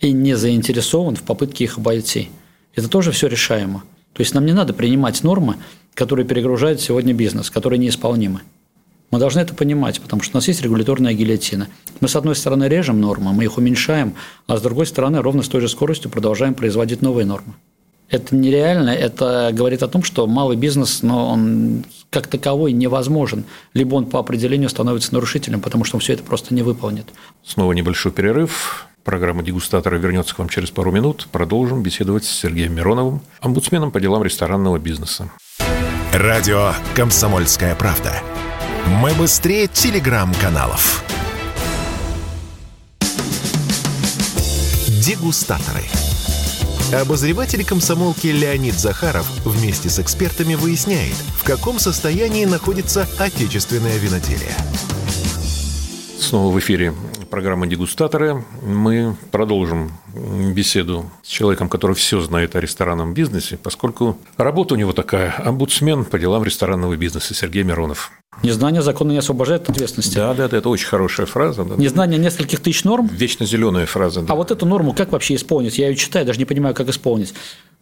и 0.00 0.12
не 0.12 0.34
заинтересован 0.34 1.16
в 1.16 1.22
попытке 1.22 1.64
их 1.64 1.78
обойти. 1.78 2.30
Это 2.74 2.88
тоже 2.88 3.12
все 3.12 3.28
решаемо. 3.28 3.84
То 4.14 4.22
есть 4.22 4.32
нам 4.32 4.46
не 4.46 4.52
надо 4.52 4.72
принимать 4.72 5.22
нормы, 5.22 5.56
которые 5.92 6.26
перегружают 6.26 6.80
сегодня 6.80 7.12
бизнес, 7.12 7.50
которые 7.50 7.78
неисполнимы. 7.78 8.40
Мы 9.10 9.18
должны 9.18 9.40
это 9.40 9.54
понимать, 9.54 10.00
потому 10.00 10.22
что 10.22 10.36
у 10.36 10.38
нас 10.38 10.48
есть 10.48 10.62
регуляторная 10.62 11.12
гильотина. 11.12 11.68
Мы, 12.00 12.08
с 12.08 12.16
одной 12.16 12.34
стороны, 12.34 12.64
режем 12.64 13.00
нормы, 13.00 13.32
мы 13.32 13.44
их 13.44 13.58
уменьшаем, 13.58 14.14
а 14.46 14.56
с 14.56 14.62
другой 14.62 14.86
стороны, 14.86 15.20
ровно 15.20 15.42
с 15.42 15.48
той 15.48 15.60
же 15.60 15.68
скоростью 15.68 16.10
продолжаем 16.10 16.54
производить 16.54 17.02
новые 17.02 17.26
нормы. 17.26 17.54
Это 18.08 18.36
нереально, 18.36 18.90
это 18.90 19.50
говорит 19.52 19.82
о 19.82 19.88
том, 19.88 20.02
что 20.02 20.26
малый 20.26 20.56
бизнес, 20.56 21.02
но 21.02 21.30
он 21.30 21.84
как 22.10 22.26
таковой 22.26 22.72
невозможен. 22.72 23.44
Либо 23.72 23.94
он 23.94 24.06
по 24.06 24.20
определению 24.20 24.68
становится 24.68 25.14
нарушителем, 25.14 25.60
потому 25.60 25.84
что 25.84 25.96
он 25.96 26.00
все 26.00 26.12
это 26.12 26.22
просто 26.22 26.54
не 26.54 26.62
выполнит. 26.62 27.06
Снова 27.44 27.72
небольшой 27.72 28.12
перерыв. 28.12 28.86
Программа 29.04 29.42
«Дегустатора» 29.42 29.96
вернется 29.96 30.34
к 30.34 30.38
вам 30.38 30.48
через 30.48 30.70
пару 30.70 30.90
минут. 30.90 31.28
Продолжим 31.30 31.82
беседовать 31.82 32.24
с 32.24 32.30
Сергеем 32.30 32.74
Мироновым, 32.74 33.20
омбудсменом 33.40 33.90
по 33.90 34.00
делам 34.00 34.24
ресторанного 34.24 34.78
бизнеса. 34.78 35.30
Радио 36.14 36.72
«Комсомольская 36.96 37.74
правда». 37.74 38.14
Мы 38.86 39.12
быстрее 39.12 39.66
телеграм-каналов. 39.66 41.04
Дегустаторы. 44.88 45.82
Обозреватель 46.98 47.64
комсомолки 47.64 48.28
Леонид 48.28 48.74
Захаров 48.74 49.28
вместе 49.44 49.90
с 49.90 49.98
экспертами 49.98 50.54
выясняет, 50.54 51.16
в 51.36 51.44
каком 51.44 51.78
состоянии 51.78 52.46
находится 52.46 53.06
отечественное 53.18 53.98
виноделие. 53.98 54.54
Снова 56.18 56.54
в 56.54 56.58
эфире 56.58 56.94
программа 57.34 57.66
«Дегустаторы». 57.66 58.44
Мы 58.62 59.16
продолжим 59.32 59.90
беседу 60.54 61.10
с 61.24 61.26
человеком, 61.26 61.68
который 61.68 61.96
все 61.96 62.20
знает 62.20 62.54
о 62.54 62.60
ресторанном 62.60 63.12
бизнесе, 63.12 63.58
поскольку 63.60 64.16
работа 64.36 64.74
у 64.74 64.76
него 64.76 64.92
такая– 64.92 65.34
омбудсмен 65.44 66.04
по 66.04 66.16
делам 66.16 66.44
ресторанного 66.44 66.94
бизнеса 66.94 67.34
Сергей 67.34 67.64
Миронов. 67.64 68.12
Незнание 68.44 68.82
закона 68.82 69.10
не 69.10 69.18
освобождает 69.18 69.62
от 69.62 69.70
ответственности. 69.70 70.14
Да, 70.14 70.32
да, 70.32 70.46
да, 70.46 70.58
это 70.58 70.68
очень 70.68 70.86
хорошая 70.86 71.26
фраза. 71.26 71.64
Да. 71.64 71.74
Незнание 71.74 72.20
нескольких 72.20 72.60
тысяч 72.60 72.84
норм. 72.84 73.08
Вечно 73.08 73.44
зеленая 73.44 73.86
фраза. 73.86 74.22
Да. 74.22 74.32
А 74.32 74.36
вот 74.36 74.52
эту 74.52 74.64
норму 74.64 74.92
как 74.92 75.10
вообще 75.10 75.34
исполнить? 75.34 75.76
Я 75.76 75.88
ее 75.88 75.96
читаю, 75.96 76.24
даже 76.24 76.38
не 76.38 76.44
понимаю, 76.44 76.72
как 76.76 76.88
исполнить. 76.88 77.34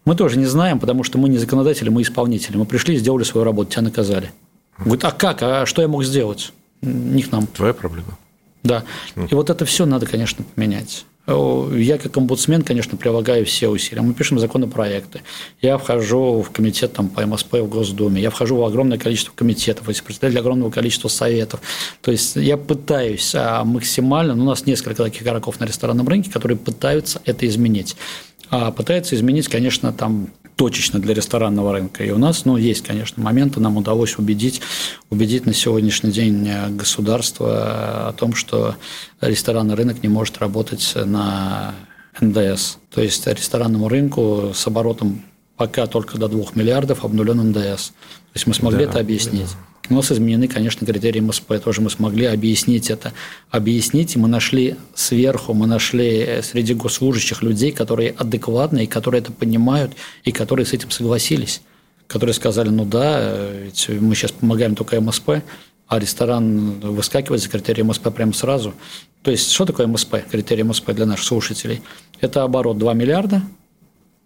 Мы 0.06 0.14
тоже 0.16 0.38
не 0.38 0.46
знаем, 0.46 0.78
потому 0.80 1.04
что 1.04 1.18
мы 1.18 1.28
не 1.28 1.36
законодатели, 1.36 1.90
мы 1.90 2.00
исполнители. 2.00 2.56
Мы 2.56 2.64
пришли, 2.64 2.96
сделали 2.96 3.24
свою 3.24 3.44
работу, 3.44 3.70
тебя 3.70 3.82
наказали. 3.82 4.32
Говорит, 4.78 5.04
а 5.04 5.10
как? 5.10 5.42
А 5.42 5.66
что 5.66 5.82
я 5.82 5.88
мог 5.88 6.04
сделать? 6.04 6.54
Не 6.80 7.22
к 7.22 7.30
нам. 7.30 7.46
Твоя 7.48 7.74
проблема. 7.74 8.16
Да. 8.62 8.84
И 9.16 9.34
вот 9.34 9.50
это 9.50 9.64
все 9.64 9.86
надо, 9.86 10.06
конечно, 10.06 10.44
поменять. 10.54 11.04
Я 11.26 11.98
как 11.98 12.16
омбудсмен, 12.16 12.62
конечно, 12.62 12.96
прилагаю 12.96 13.46
все 13.46 13.68
усилия. 13.68 14.02
Мы 14.02 14.12
пишем 14.12 14.40
законопроекты. 14.40 15.22
Я 15.60 15.78
вхожу 15.78 16.42
в 16.42 16.50
комитет 16.50 16.94
там, 16.94 17.08
по 17.08 17.24
МСП 17.24 17.54
в 17.54 17.68
Госдуме. 17.68 18.20
Я 18.20 18.30
вхожу 18.30 18.56
в 18.56 18.64
огромное 18.64 18.98
количество 18.98 19.32
комитетов, 19.32 19.86
если 19.86 20.02
представитель 20.02 20.40
огромного 20.40 20.70
количества 20.70 21.06
советов. 21.06 21.60
То 22.00 22.10
есть 22.10 22.34
я 22.34 22.56
пытаюсь 22.56 23.36
а, 23.36 23.62
максимально, 23.62 24.34
ну, 24.34 24.42
у 24.42 24.48
нас 24.48 24.66
несколько 24.66 25.04
таких 25.04 25.22
игроков 25.22 25.60
на 25.60 25.64
ресторанном 25.64 26.08
рынке, 26.08 26.28
которые 26.28 26.58
пытаются 26.58 27.22
это 27.24 27.46
изменить. 27.46 27.96
А 28.50 28.72
пытаются 28.72 29.14
изменить, 29.14 29.46
конечно, 29.46 29.92
там 29.92 30.28
точечно 30.56 30.98
для 30.98 31.14
ресторанного 31.14 31.72
рынка. 31.72 32.04
И 32.04 32.10
у 32.10 32.18
нас, 32.18 32.44
ну, 32.44 32.56
есть, 32.56 32.84
конечно, 32.86 33.22
моменты, 33.22 33.60
нам 33.60 33.76
удалось 33.76 34.18
убедить, 34.18 34.60
убедить 35.10 35.46
на 35.46 35.54
сегодняшний 35.54 36.12
день 36.12 36.48
государство 36.70 38.08
о 38.08 38.12
том, 38.12 38.34
что 38.34 38.76
ресторанный 39.20 39.74
рынок 39.74 40.02
не 40.02 40.08
может 40.08 40.38
работать 40.38 40.92
на 40.94 41.74
НДС. 42.20 42.76
То 42.94 43.00
есть 43.02 43.26
ресторанному 43.26 43.88
рынку 43.88 44.52
с 44.54 44.66
оборотом 44.66 45.22
пока 45.56 45.86
только 45.86 46.18
до 46.18 46.28
2 46.28 46.44
миллиардов 46.54 47.04
обнулен 47.04 47.50
НДС. 47.50 47.88
То 47.88 48.34
есть 48.34 48.46
мы 48.46 48.54
смогли 48.54 48.84
да, 48.84 48.90
это 48.90 49.00
объяснить. 49.00 49.50
Да. 49.50 49.71
У 49.90 49.94
нас 49.94 50.12
изменены, 50.12 50.46
конечно, 50.46 50.86
критерии 50.86 51.20
МСП, 51.20 51.54
тоже 51.62 51.80
мы 51.80 51.90
смогли 51.90 52.26
объяснить 52.26 52.88
это. 52.88 53.12
Объяснить, 53.50 54.14
и 54.14 54.18
мы 54.18 54.28
нашли 54.28 54.76
сверху, 54.94 55.54
мы 55.54 55.66
нашли 55.66 56.20
э, 56.20 56.42
среди 56.42 56.74
госслужащих 56.74 57.42
людей, 57.42 57.72
которые 57.72 58.12
адекватные, 58.12 58.86
которые 58.86 59.22
это 59.22 59.32
понимают, 59.32 59.92
и 60.22 60.30
которые 60.30 60.66
с 60.66 60.72
этим 60.72 60.90
согласились. 60.90 61.62
Которые 62.06 62.34
сказали, 62.34 62.68
ну 62.68 62.84
да, 62.84 63.18
э, 63.20 63.64
ведь 63.64 63.88
мы 64.00 64.14
сейчас 64.14 64.30
помогаем 64.30 64.76
только 64.76 65.00
МСП, 65.00 65.42
а 65.88 65.98
ресторан 65.98 66.78
выскакивает 66.80 67.42
за 67.42 67.48
критерий 67.48 67.82
МСП 67.82 68.14
прямо 68.14 68.32
сразу. 68.32 68.74
То 69.22 69.32
есть, 69.32 69.50
что 69.50 69.66
такое 69.66 69.88
МСП, 69.88 70.16
критерий 70.30 70.62
МСП 70.62 70.92
для 70.92 71.06
наших 71.06 71.26
слушателей? 71.26 71.82
Это 72.20 72.44
оборот 72.44 72.78
2 72.78 72.94
миллиарда 72.94 73.42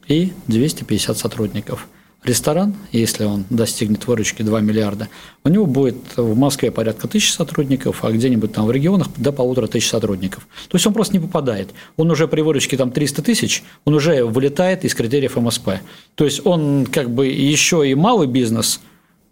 и 0.07 0.35
250 0.49 1.17
сотрудников– 1.17 1.89
ресторан, 2.27 2.75
если 2.93 3.25
он 3.25 3.45
достигнет 3.51 4.07
выручки 4.07 4.43
2 4.43 4.61
миллиарда, 4.61 5.09
у 5.45 5.49
него 5.49 5.67
будет 5.67 5.97
в 6.17 6.37
Москве 6.37 6.71
порядка 6.71 7.09
тысячи 7.09 7.31
сотрудников, 7.31 8.05
а 8.05 8.11
где-нибудь 8.11 8.53
там 8.53 8.67
в 8.67 8.71
регионах 8.71 9.09
до 9.17 9.33
полутора 9.33 9.67
тысяч 9.67 9.89
сотрудников. 9.89 10.47
То 10.69 10.77
есть 10.77 10.87
он 10.87 10.93
просто 10.95 11.15
не 11.15 11.21
попадает. 11.21 11.71
Он 11.97 12.11
уже 12.11 12.29
при 12.29 12.41
выручке 12.41 12.77
там 12.77 12.91
300 12.91 13.23
тысяч, 13.23 13.63
он 13.85 13.95
уже 13.95 14.25
вылетает 14.25 14.85
из 14.85 14.95
критериев 14.95 15.37
МСП. 15.37 15.81
То 16.15 16.25
есть 16.25 16.45
он 16.45 16.87
как 16.87 17.11
бы 17.11 17.27
еще 17.27 17.89
и 17.89 17.95
малый 17.95 18.27
бизнес 18.27 18.81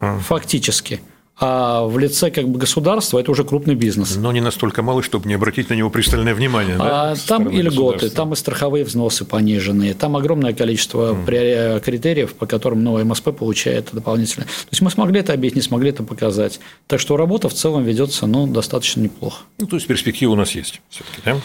фактически– 0.00 1.00
а 1.38 1.84
в 1.84 1.98
лице 1.98 2.30
как 2.30 2.48
бы 2.48 2.58
государства 2.60 3.18
это 3.18 3.30
уже 3.30 3.44
крупный 3.44 3.74
бизнес. 3.74 4.14
Но 4.16 4.30
не 4.30 4.40
настолько 4.40 4.82
малый, 4.82 5.02
чтобы 5.02 5.26
не 5.26 5.34
обратить 5.34 5.68
на 5.68 5.74
него 5.74 5.90
пристальное 5.90 6.34
внимание. 6.34 6.76
А, 6.78 7.16
там 7.26 7.48
и 7.48 7.60
льготы, 7.60 8.08
там 8.10 8.32
и 8.32 8.36
страховые 8.36 8.84
взносы 8.84 9.24
пониженные, 9.24 9.94
там 9.94 10.16
огромное 10.16 10.52
количество 10.52 11.14
mm. 11.14 11.80
критериев, 11.80 12.34
по 12.34 12.46
которым 12.46 12.84
новая 12.84 13.04
МСП 13.04 13.36
получает 13.36 13.88
дополнительно. 13.92 14.44
То 14.44 14.68
есть 14.70 14.82
мы 14.82 14.90
смогли 14.90 15.20
это 15.20 15.32
объяснить, 15.32 15.56
не 15.56 15.62
смогли 15.62 15.90
это 15.90 16.04
показать. 16.04 16.60
Так 16.86 17.00
что 17.00 17.16
работа 17.16 17.48
в 17.48 17.54
целом 17.54 17.82
ведется 17.82 18.26
ну, 18.26 18.46
достаточно 18.46 19.00
неплохо. 19.00 19.42
Ну, 19.58 19.66
то 19.66 19.76
есть 19.76 19.88
перспектива 19.88 20.32
у 20.32 20.36
нас 20.36 20.52
есть 20.52 20.80
все-таки, 20.88 21.20
да? 21.24 21.36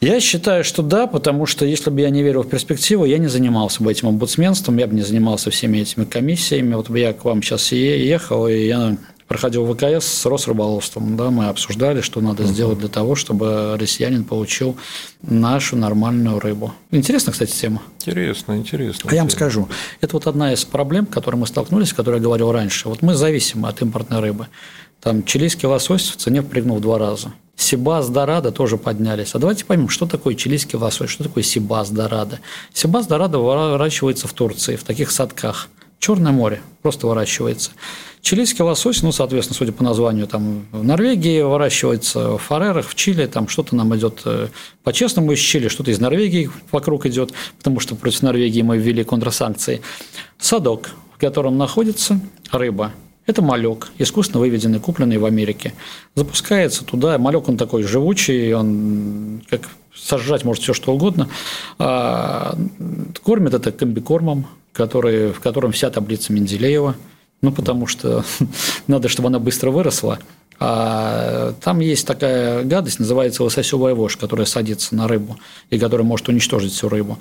Я 0.00 0.20
считаю, 0.20 0.64
что 0.64 0.82
да, 0.82 1.06
потому 1.06 1.46
что 1.46 1.64
если 1.64 1.88
бы 1.88 2.00
я 2.02 2.10
не 2.10 2.22
верил 2.22 2.42
в 2.42 2.48
перспективу, 2.48 3.04
я 3.04 3.16
не 3.18 3.28
занимался 3.28 3.82
бы 3.82 3.90
этим 3.90 4.08
омбудсменством, 4.08 4.76
я 4.76 4.86
бы 4.86 4.94
не 4.94 5.02
занимался 5.02 5.50
всеми 5.50 5.78
этими 5.78 6.04
комиссиями. 6.04 6.74
Вот 6.74 6.90
я 6.90 7.12
к 7.14 7.24
вам 7.24 7.42
сейчас 7.42 7.72
ехал, 7.72 8.46
и 8.46 8.66
я 8.66 8.98
проходил 9.28 9.66
ВКС 9.72 10.06
с 10.06 10.26
Росрыболовством, 10.26 11.16
да, 11.16 11.30
мы 11.30 11.48
обсуждали, 11.48 12.00
что 12.00 12.20
надо 12.20 12.42
uh-huh. 12.42 12.48
сделать 12.48 12.78
для 12.78 12.88
того, 12.88 13.14
чтобы 13.14 13.76
россиянин 13.78 14.24
получил 14.24 14.76
нашу 15.22 15.76
нормальную 15.76 16.38
рыбу. 16.40 16.72
Интересная, 16.90 17.32
кстати, 17.32 17.52
тема. 17.52 17.82
Интересно, 18.00 18.56
интересно. 18.56 19.10
А 19.10 19.14
я 19.14 19.22
вам 19.22 19.30
скажу, 19.30 19.68
это 20.00 20.16
вот 20.16 20.26
одна 20.26 20.52
из 20.52 20.64
проблем, 20.64 21.06
с 21.06 21.12
которой 21.12 21.36
мы 21.36 21.46
столкнулись, 21.46 21.92
о 21.92 21.96
которой 21.96 22.16
я 22.16 22.22
говорил 22.22 22.52
раньше. 22.52 22.88
Вот 22.88 23.02
мы 23.02 23.14
зависимы 23.14 23.68
от 23.68 23.80
импортной 23.82 24.20
рыбы. 24.20 24.48
Там 25.00 25.22
чилийский 25.22 25.68
лосось 25.68 26.08
в 26.08 26.16
цене 26.16 26.42
впрыгнул 26.42 26.78
в 26.78 26.80
два 26.80 26.98
раза. 26.98 27.32
Сибас 27.56 28.08
Дорадо 28.08 28.50
тоже 28.52 28.78
поднялись. 28.78 29.34
А 29.34 29.38
давайте 29.38 29.64
поймем, 29.64 29.88
что 29.88 30.06
такое 30.06 30.34
чилийский 30.34 30.78
лосось, 30.78 31.10
что 31.10 31.24
такое 31.24 31.44
Сибас 31.44 31.90
Дорадо. 31.90 32.40
Сибас 32.72 33.06
Дорадо 33.06 33.38
выращивается 33.38 34.28
в 34.28 34.32
Турции, 34.32 34.76
в 34.76 34.82
таких 34.82 35.10
садках. 35.10 35.68
Черное 36.04 36.32
море 36.32 36.60
просто 36.82 37.06
выращивается. 37.06 37.70
Чилийский 38.20 38.62
лосось, 38.62 39.02
ну, 39.02 39.10
соответственно, 39.10 39.56
судя 39.56 39.72
по 39.72 39.82
названию, 39.82 40.26
там 40.26 40.66
в 40.70 40.84
Норвегии 40.84 41.40
выращивается, 41.40 42.32
в 42.32 42.38
Фарерах, 42.42 42.90
в 42.90 42.94
Чили, 42.94 43.24
там 43.24 43.48
что-то 43.48 43.74
нам 43.74 43.96
идет 43.96 44.20
э, 44.26 44.48
по-честному 44.82 45.32
из 45.32 45.38
Чили, 45.38 45.68
что-то 45.68 45.90
из 45.90 46.00
Норвегии 46.00 46.50
вокруг 46.72 47.06
идет, 47.06 47.32
потому 47.56 47.80
что 47.80 47.94
против 47.94 48.20
Норвегии 48.20 48.60
мы 48.60 48.76
ввели 48.76 49.02
контрсанкции. 49.02 49.80
Садок, 50.38 50.90
в 51.16 51.18
котором 51.18 51.56
находится 51.56 52.20
рыба, 52.52 52.92
это 53.24 53.40
малек, 53.40 53.88
искусственно 53.96 54.40
выведенный, 54.40 54.80
купленный 54.80 55.16
в 55.16 55.24
Америке. 55.24 55.72
Запускается 56.14 56.84
туда, 56.84 57.16
малек 57.16 57.48
он 57.48 57.56
такой 57.56 57.82
живучий, 57.82 58.52
он 58.52 59.42
как 59.48 59.62
сожрать 59.96 60.44
может 60.44 60.62
все 60.64 60.74
что 60.74 60.92
угодно. 60.92 61.30
А, 61.78 62.58
кормит 63.22 63.54
это 63.54 63.72
комбикормом, 63.72 64.46
который, 64.74 65.32
в 65.32 65.40
котором 65.40 65.72
вся 65.72 65.88
таблица 65.88 66.34
Менделеева– 66.34 66.94
ну, 67.44 67.52
потому 67.52 67.86
что 67.86 68.24
надо, 68.86 69.08
чтобы 69.08 69.28
она 69.28 69.38
быстро 69.38 69.70
выросла. 69.70 70.18
А 70.58 71.52
там 71.60 71.80
есть 71.80 72.06
такая 72.06 72.64
гадость, 72.64 73.00
называется 73.00 73.44
лососевая 73.44 73.94
вошь, 73.94 74.16
которая 74.16 74.46
садится 74.46 74.94
на 74.94 75.06
рыбу 75.06 75.36
и 75.68 75.78
которая 75.78 76.06
может 76.06 76.28
уничтожить 76.28 76.72
всю 76.72 76.88
рыбу. 76.88 77.18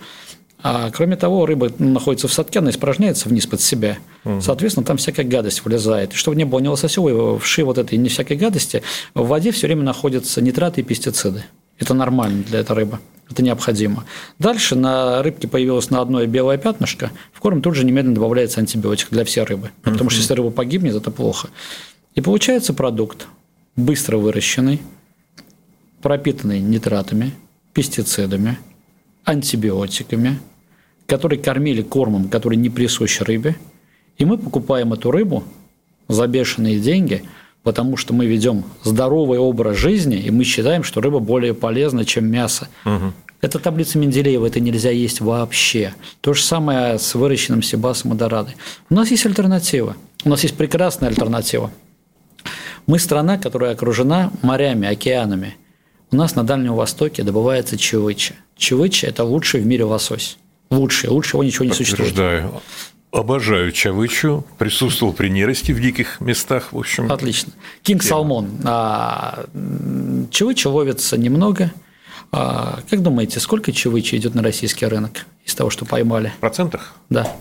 А 0.65 0.91
кроме 0.91 1.17
того, 1.17 1.45
рыба 1.45 1.69
находится 1.77 2.29
в 2.29 2.33
садке, 2.33 2.59
она 2.59 2.69
испражняется 2.69 3.27
вниз 3.27 3.47
под 3.47 3.59
себя. 3.59 3.97
Угу. 4.23 4.39
Соответственно, 4.39 4.85
там 4.85 4.95
всякая 4.95 5.25
гадость 5.25 5.65
вылезает. 5.65 6.13
И 6.13 6.15
чтобы 6.15 6.37
не 6.37 6.45
было 6.45 6.59
ни 6.59 6.69
лососевой 6.69 7.37
вши 7.39 7.65
вот 7.65 7.77
этой, 7.77 7.97
ни 7.97 8.07
всякой 8.07 8.37
гадости, 8.37 8.81
в 9.13 9.27
воде 9.27 9.51
все 9.51 9.67
время 9.67 9.83
находятся 9.83 10.41
нитраты 10.41 10.79
и 10.79 10.83
пестициды. 10.85 11.43
Это 11.79 11.93
нормально 11.93 12.43
для 12.43 12.59
этой 12.59 12.77
рыбы. 12.77 12.99
Это 13.33 13.41
необходимо. 13.41 14.05
Дальше 14.37 14.75
на 14.75 15.23
рыбке 15.23 15.47
появилось 15.47 15.89
на 15.89 16.01
одно 16.01 16.23
белое 16.27 16.59
пятнышко. 16.59 17.09
В 17.31 17.39
корм 17.39 17.63
тут 17.63 17.73
же 17.73 17.83
немедленно 17.83 18.13
добавляется 18.13 18.59
антибиотик 18.59 19.07
для 19.09 19.25
всей 19.25 19.43
рыбы. 19.43 19.71
Потому 19.81 20.11
что 20.11 20.19
если 20.19 20.35
рыба 20.35 20.51
погибнет, 20.51 20.93
это 20.93 21.09
плохо. 21.09 21.49
И 22.13 22.21
получается 22.21 22.75
продукт 22.75 23.25
быстро 23.75 24.17
выращенный, 24.17 24.81
пропитанный 26.03 26.59
нитратами, 26.59 27.33
пестицидами, 27.73 28.59
антибиотиками, 29.23 30.39
который 31.07 31.39
кормили 31.39 31.81
кормом, 31.81 32.29
который 32.29 32.55
не 32.55 32.69
присущ 32.69 33.19
рыбе. 33.21 33.55
И 34.19 34.25
мы 34.25 34.37
покупаем 34.37 34.93
эту 34.93 35.09
рыбу 35.09 35.43
за 36.07 36.27
бешеные 36.27 36.77
деньги– 36.79 37.23
потому 37.63 37.97
что 37.97 38.13
мы 38.13 38.25
ведем 38.25 38.65
здоровый 38.83 39.39
образ 39.39 39.77
жизни, 39.77 40.17
и 40.17 40.29
мы 40.29 40.43
считаем, 40.43 40.83
что 40.83 41.01
рыба 41.01 41.19
более 41.19 41.53
полезна, 41.53 42.05
чем 42.05 42.25
мясо. 42.25 42.67
Угу. 42.85 43.13
Это 43.43 43.60
таблица 43.60 43.97
Менделеева, 43.97 44.47
это 44.47 44.62
нельзя 44.62 44.89
есть 44.89 45.19
вообще. 45.19 45.93
То 46.21 46.34
же 46.34 46.41
самое 46.41 46.97
с 46.97 47.13
выращенным 47.13 47.62
сибасом 47.62 48.13
и 48.13 48.15
дорадой. 48.15 48.56
У 48.89 48.93
нас 48.93 49.12
есть 49.12 49.25
альтернатива. 49.25 49.97
У 50.23 50.29
нас 50.29 50.43
есть 50.43 50.56
прекрасная 50.56 51.10
альтернатива. 51.10 51.69
Мы 52.88 52.99
страна, 52.99 53.38
которая 53.38 53.73
окружена 53.73 54.32
морями, 54.43 54.88
океанами. 54.88 55.58
У 56.10 56.15
нас 56.15 56.36
на 56.36 56.45
Дальнем 56.45 56.73
Востоке 56.75 57.23
добывается 57.23 57.77
чевыча. 57.77 58.36
Чевыча– 58.56 59.08
это 59.10 59.25
лучший 59.25 59.60
в 59.60 59.65
мире 59.65 59.84
лосось. 59.84 60.38
Лучший, 60.69 61.10
лучше 61.10 61.36
его 61.36 61.43
ничего 61.43 61.65
не 61.65 61.73
существует. 61.73 62.15
Обожаю 63.12 63.73
чавычу, 63.73 64.45
присутствовал 64.58 65.12
при 65.12 65.27
нерости 65.27 65.73
в 65.73 65.82
диких 65.82 66.21
местах, 66.21 66.71
в 66.71 66.77
общем. 66.77 67.12
Отлично. 67.12 67.51
Кинг 67.82 68.03
Салмон. 68.03 68.51
Чавыча 70.32 70.69
ловится 70.69 71.17
немного. 71.17 71.73
А, 72.35 72.79
как 72.89 73.03
думаете, 73.03 73.39
сколько 73.39 73.71
чавычи 73.71 74.15
идет 74.15 74.33
на 74.33 74.41
российский 74.41 74.87
рынок 74.87 75.27
из 75.45 75.53
того, 75.53 75.69
что 75.69 75.85
поймали? 75.85 76.33
В 76.37 76.39
процентах? 76.39 76.95
Да. 77.07 77.31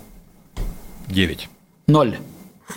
Девять. 1.09 1.49
Ноль. 1.87 2.19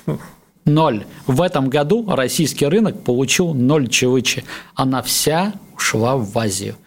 Ноль. 0.66 1.06
В 1.28 1.42
этом 1.42 1.70
году 1.70 2.06
российский 2.08 2.68
рынок 2.68 3.04
получил 3.04 3.54
ноль 3.54 3.90
чавычи. 3.90 4.46
Она 4.76 5.02
вся 5.02 5.56
ушла 5.76 6.16
в 6.16 6.38
Азию 6.38 6.78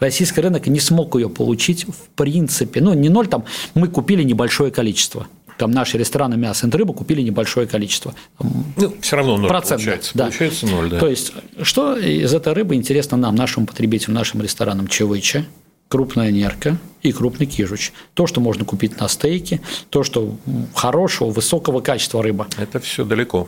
российский 0.00 0.40
рынок 0.40 0.66
не 0.66 0.80
смог 0.80 1.14
ее 1.14 1.28
получить 1.28 1.84
в 1.84 2.08
принципе. 2.16 2.80
Ну, 2.80 2.94
не 2.94 3.08
ноль, 3.08 3.28
там 3.28 3.44
мы 3.74 3.88
купили 3.88 4.22
небольшое 4.22 4.72
количество. 4.72 5.28
Там 5.60 5.72
наши 5.72 5.98
рестораны 5.98 6.38
мяса 6.38 6.66
и 6.66 6.70
рыбы 6.70 6.94
купили 6.94 7.20
небольшое 7.20 7.66
количество. 7.66 8.14
Ну, 8.38 8.94
все 9.02 9.16
равно 9.16 9.36
ноль 9.36 9.48
процент, 9.50 9.82
получается. 9.82 10.12
Да. 10.14 10.24
Получается 10.24 10.66
ноль, 10.66 10.88
да. 10.88 10.98
То 10.98 11.06
есть, 11.06 11.34
что 11.60 11.98
из 11.98 12.32
этой 12.32 12.54
рыбы 12.54 12.76
интересно 12.76 13.18
нам, 13.18 13.34
нашим 13.34 13.66
потребителям, 13.66 14.14
нашим 14.14 14.40
ресторанам 14.40 14.88
чевыча, 14.88 15.44
крупная 15.88 16.30
нерка 16.30 16.78
и 17.02 17.12
крупный 17.12 17.44
кижуч. 17.44 17.92
То, 18.14 18.26
что 18.26 18.40
можно 18.40 18.64
купить 18.64 18.98
на 18.98 19.06
стейке, 19.06 19.60
то, 19.90 20.02
что 20.02 20.34
хорошего, 20.74 21.28
высокого 21.28 21.82
качества 21.82 22.22
рыба. 22.22 22.48
Это 22.56 22.80
все 22.80 23.04
далеко. 23.04 23.46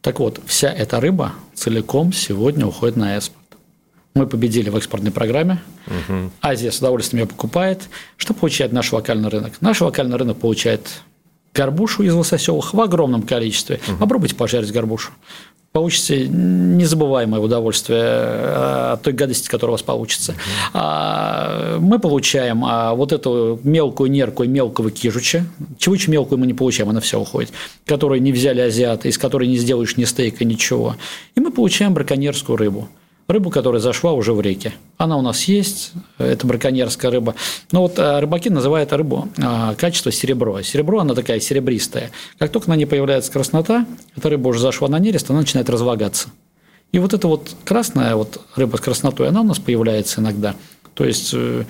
Так 0.00 0.18
вот, 0.18 0.40
вся 0.46 0.72
эта 0.72 1.00
рыба 1.00 1.34
целиком 1.54 2.12
сегодня 2.12 2.66
уходит 2.66 2.96
на 2.96 3.16
экспорт. 3.16 3.38
Мы 4.16 4.26
победили 4.26 4.70
в 4.70 4.76
экспортной 4.76 5.12
программе. 5.12 5.62
Угу. 5.86 6.32
Азия 6.42 6.72
с 6.72 6.78
удовольствием 6.78 7.22
ее 7.22 7.28
покупает. 7.28 7.88
Что 8.16 8.34
получает 8.34 8.72
наш 8.72 8.92
локальный 8.92 9.28
рынок? 9.28 9.52
Наш 9.60 9.80
локальный 9.82 10.16
рынок 10.16 10.38
получает 10.38 10.88
горбушу 11.54 12.02
из 12.02 12.12
лососевых 12.12 12.74
в 12.74 12.80
огромном 12.80 13.22
количестве. 13.22 13.80
Угу. 13.86 13.96
Попробуйте 13.98 14.34
пожарить 14.34 14.72
горбушу. 14.72 15.12
Получится 15.72 16.16
незабываемое 16.16 17.40
удовольствие 17.40 18.00
э, 18.00 18.92
от 18.92 19.02
той 19.02 19.12
гадости, 19.12 19.48
которая 19.48 19.72
у 19.72 19.74
вас 19.74 19.82
получится. 19.82 20.32
Угу. 20.72 21.80
Мы 21.80 21.98
получаем 21.98 22.64
а, 22.64 22.94
вот 22.94 23.12
эту 23.12 23.58
мелкую 23.64 24.10
нерку 24.10 24.44
и 24.44 24.46
мелкого 24.46 24.92
кижуча. 24.92 25.46
Чевычу 25.78 26.12
мелкую 26.12 26.38
мы 26.38 26.46
не 26.46 26.54
получаем, 26.54 26.90
она 26.90 27.00
вся 27.00 27.18
уходит. 27.18 27.52
Которую 27.86 28.22
не 28.22 28.30
взяли 28.30 28.60
азиаты, 28.60 29.08
из 29.08 29.18
которой 29.18 29.48
не 29.48 29.56
сделаешь 29.56 29.96
ни 29.96 30.04
стейка, 30.04 30.44
ничего. 30.44 30.94
И 31.34 31.40
мы 31.40 31.50
получаем 31.50 31.92
браконьерскую 31.92 32.56
рыбу 32.56 32.88
рыбу, 33.28 33.50
которая 33.50 33.80
зашла 33.80 34.12
уже 34.12 34.32
в 34.32 34.40
реке. 34.40 34.74
Она 34.96 35.16
у 35.16 35.22
нас 35.22 35.44
есть, 35.44 35.92
это 36.18 36.46
браконьерская 36.46 37.10
рыба. 37.10 37.34
Но 37.72 37.82
вот 37.82 37.98
э, 37.98 38.20
рыбаки 38.20 38.50
называют 38.50 38.92
рыбу 38.92 39.28
э, 39.36 39.74
качество 39.76 40.12
серебро. 40.12 40.60
Серебро, 40.62 41.00
она 41.00 41.14
такая 41.14 41.40
серебристая. 41.40 42.10
Как 42.38 42.52
только 42.52 42.68
на 42.68 42.76
ней 42.76 42.86
появляется 42.86 43.32
краснота, 43.32 43.86
эта 44.16 44.28
рыба 44.28 44.48
уже 44.48 44.60
зашла 44.60 44.88
на 44.88 44.98
нерест, 44.98 45.30
она 45.30 45.40
начинает 45.40 45.70
разлагаться. 45.70 46.28
И 46.92 46.98
вот 46.98 47.12
эта 47.14 47.26
вот 47.26 47.56
красная 47.64 48.14
вот 48.14 48.40
рыба 48.54 48.76
с 48.76 48.80
краснотой, 48.80 49.28
она 49.28 49.40
у 49.40 49.44
нас 49.44 49.58
появляется 49.58 50.20
иногда. 50.20 50.54
То 50.94 51.04
есть 51.04 51.30
э, 51.32 51.64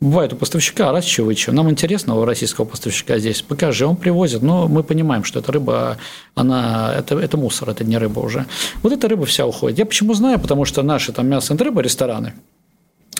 Бывает 0.00 0.32
у 0.32 0.36
поставщика 0.36 0.92
Расчевича. 0.92 1.52
Нам 1.52 1.68
интересно 1.68 2.14
у 2.14 2.24
российского 2.24 2.64
поставщика 2.64 3.18
здесь. 3.18 3.42
Покажи, 3.42 3.84
он 3.86 3.96
привозит, 3.96 4.40
но 4.40 4.66
мы 4.66 4.82
понимаем, 4.82 5.24
что 5.24 5.40
эта 5.40 5.52
рыба, 5.52 5.98
она, 6.34 6.94
это, 6.96 7.18
это 7.18 7.36
мусор, 7.36 7.68
это 7.68 7.84
не 7.84 7.98
рыба 7.98 8.20
уже. 8.20 8.46
Вот 8.82 8.94
эта 8.94 9.08
рыба 9.08 9.26
вся 9.26 9.46
уходит. 9.46 9.78
Я 9.78 9.84
почему 9.84 10.14
знаю? 10.14 10.40
Потому 10.40 10.64
что 10.64 10.82
наши 10.82 11.12
там 11.12 11.28
мясо 11.28 11.52
и 11.52 11.56
рыба 11.58 11.82
рестораны, 11.82 12.32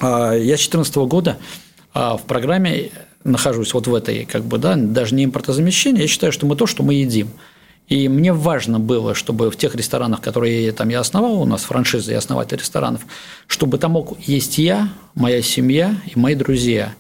а, 0.01 0.33
я 0.33 0.57
с 0.57 0.69
2014 0.69 0.97
года 0.97 1.37
а, 1.93 2.17
в 2.17 2.23
программе 2.23 2.91
нахожусь 3.25 3.75
вот 3.75 3.87
в 3.87 3.95
этой, 3.95 4.25
как 4.25 4.45
бы, 4.45 4.57
да, 4.57 4.75
даже 4.75 5.15
не 5.15 5.25
импортозамещение, 5.25 6.03
я 6.03 6.09
считаю, 6.09 6.33
что 6.33 6.47
мы 6.47 6.57
то, 6.57 6.67
что 6.67 6.83
мы 6.83 6.95
едим. 6.95 7.29
И 7.91 8.09
мне 8.09 8.33
важно 8.33 8.79
было, 8.79 9.17
чтобы 9.17 9.51
в 9.51 9.57
тех 9.57 9.75
ресторанах, 9.75 10.21
которые 10.21 10.71
там 10.71 10.89
я 10.91 11.01
основал, 11.01 11.43
у 11.43 11.45
нас 11.45 11.63
франшиза 11.65 12.13
и 12.13 12.15
основатель 12.15 12.57
ресторанов, 12.57 13.03
чтобы 13.49 13.79
там 13.79 13.93
мог 13.93 14.17
есть 14.21 14.59
я, 14.59 14.91
моя 15.17 15.43
семья 15.43 15.97
и 16.07 16.17
мои 16.17 16.37
друзья. 16.37 16.95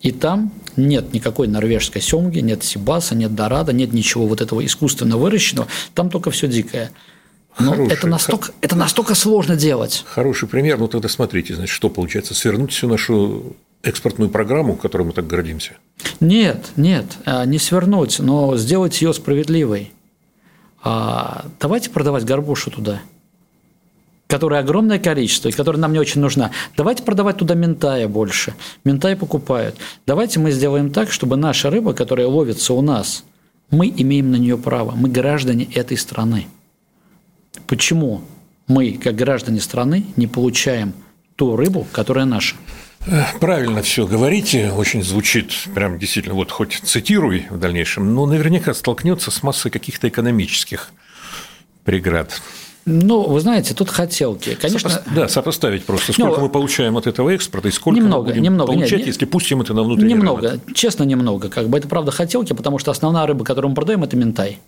И 0.00 0.10
там 0.10 0.52
нет 0.76 1.12
никакой 1.12 1.46
норвежской 1.46 2.02
семги, 2.02 2.40
нет 2.40 2.64
сибаса, 2.64 3.14
нет 3.14 3.36
дорада, 3.36 3.72
нет 3.72 3.92
ничего 3.92 4.26
вот 4.26 4.40
этого 4.40 4.66
искусственно 4.66 5.16
выращенного. 5.16 5.68
Там 5.94 6.10
только 6.10 6.32
все 6.32 6.48
дикое. 6.48 6.90
Но 7.60 7.72
Хороший, 7.72 7.92
это 7.92 8.06
настолько, 8.08 8.52
это 8.62 8.74
настолько 8.74 9.14
сложно 9.14 9.54
делать. 9.54 10.02
Хороший 10.06 10.48
пример. 10.48 10.78
Ну 10.78 10.88
тогда 10.88 11.08
смотрите, 11.08 11.54
значит, 11.54 11.72
что 11.72 11.88
получается? 11.88 12.34
Свернуть 12.34 12.72
всю 12.72 12.88
нашу 12.88 13.54
экспортную 13.84 14.28
программу, 14.28 14.74
которой 14.74 15.04
мы 15.04 15.12
так 15.12 15.28
гордимся? 15.28 15.76
Нет, 16.18 16.70
нет, 16.74 17.06
а, 17.26 17.44
не 17.44 17.58
свернуть, 17.58 18.18
но 18.18 18.56
сделать 18.56 19.00
ее 19.00 19.14
справедливой. 19.14 19.92
А 20.82 21.46
давайте 21.60 21.90
продавать 21.90 22.24
горбушу 22.24 22.70
туда, 22.70 23.00
которая 24.26 24.60
огромное 24.60 24.98
количество 24.98 25.48
и 25.48 25.52
которая 25.52 25.80
нам 25.80 25.92
не 25.92 25.98
очень 25.98 26.20
нужна. 26.20 26.50
Давайте 26.76 27.02
продавать 27.02 27.38
туда 27.38 27.54
ментая 27.54 28.08
больше. 28.08 28.54
Ментай 28.84 29.16
покупают. 29.16 29.76
Давайте 30.06 30.40
мы 30.40 30.52
сделаем 30.52 30.90
так, 30.90 31.10
чтобы 31.10 31.36
наша 31.36 31.70
рыба, 31.70 31.92
которая 31.92 32.26
ловится 32.26 32.72
у 32.72 32.80
нас, 32.80 33.24
мы 33.70 33.92
имеем 33.94 34.30
на 34.30 34.36
нее 34.36 34.56
право. 34.56 34.92
Мы 34.92 35.08
граждане 35.08 35.64
этой 35.74 35.96
страны. 35.96 36.48
Почему 37.66 38.22
мы, 38.66 38.92
как 38.92 39.16
граждане 39.16 39.60
страны, 39.60 40.06
не 40.16 40.26
получаем 40.26 40.94
ту 41.36 41.56
рыбу, 41.56 41.86
которая 41.92 42.24
наша? 42.24 42.56
Правильно 43.40 43.82
все 43.82 44.06
говорите, 44.06 44.72
очень 44.72 45.02
звучит, 45.02 45.52
прям 45.74 45.98
действительно, 45.98 46.34
вот 46.34 46.50
хоть 46.50 46.80
цитируй 46.84 47.46
в 47.48 47.58
дальнейшем, 47.58 48.14
но 48.14 48.26
наверняка 48.26 48.74
столкнется 48.74 49.30
с 49.30 49.42
массой 49.42 49.70
каких-то 49.70 50.08
экономических 50.08 50.90
преград. 51.84 52.42
Ну, 52.86 53.22
вы 53.22 53.40
знаете, 53.40 53.74
тут 53.74 53.88
хотелки. 53.88 54.54
Конечно, 54.54 54.90
Сопо... 54.90 55.10
Да, 55.14 55.28
сопоставить 55.28 55.84
просто, 55.84 56.12
сколько 56.12 56.38
ну, 56.38 56.46
мы 56.46 56.48
получаем 56.48 56.96
от 56.96 57.06
этого 57.06 57.30
экспорта 57.30 57.68
и 57.68 57.70
сколько 57.70 57.98
немного, 57.98 58.22
мы 58.22 58.28
будем 58.28 58.42
немного, 58.42 58.72
получать, 58.72 58.98
нет, 58.98 59.06
если 59.06 59.24
пустим 59.26 59.60
это 59.60 59.74
на 59.74 59.82
внутренний 59.82 60.14
Немного, 60.14 60.50
рынок. 60.50 60.74
честно, 60.74 61.04
немного. 61.04 61.48
Как 61.48 61.68
бы 61.68 61.78
это 61.78 61.88
правда 61.88 62.10
хотелки, 62.10 62.52
потому 62.52 62.78
что 62.78 62.90
основная 62.90 63.26
рыба, 63.26 63.44
которую 63.44 63.70
мы 63.70 63.76
продаем, 63.76 64.02
это 64.02 64.16
ментай. 64.16 64.58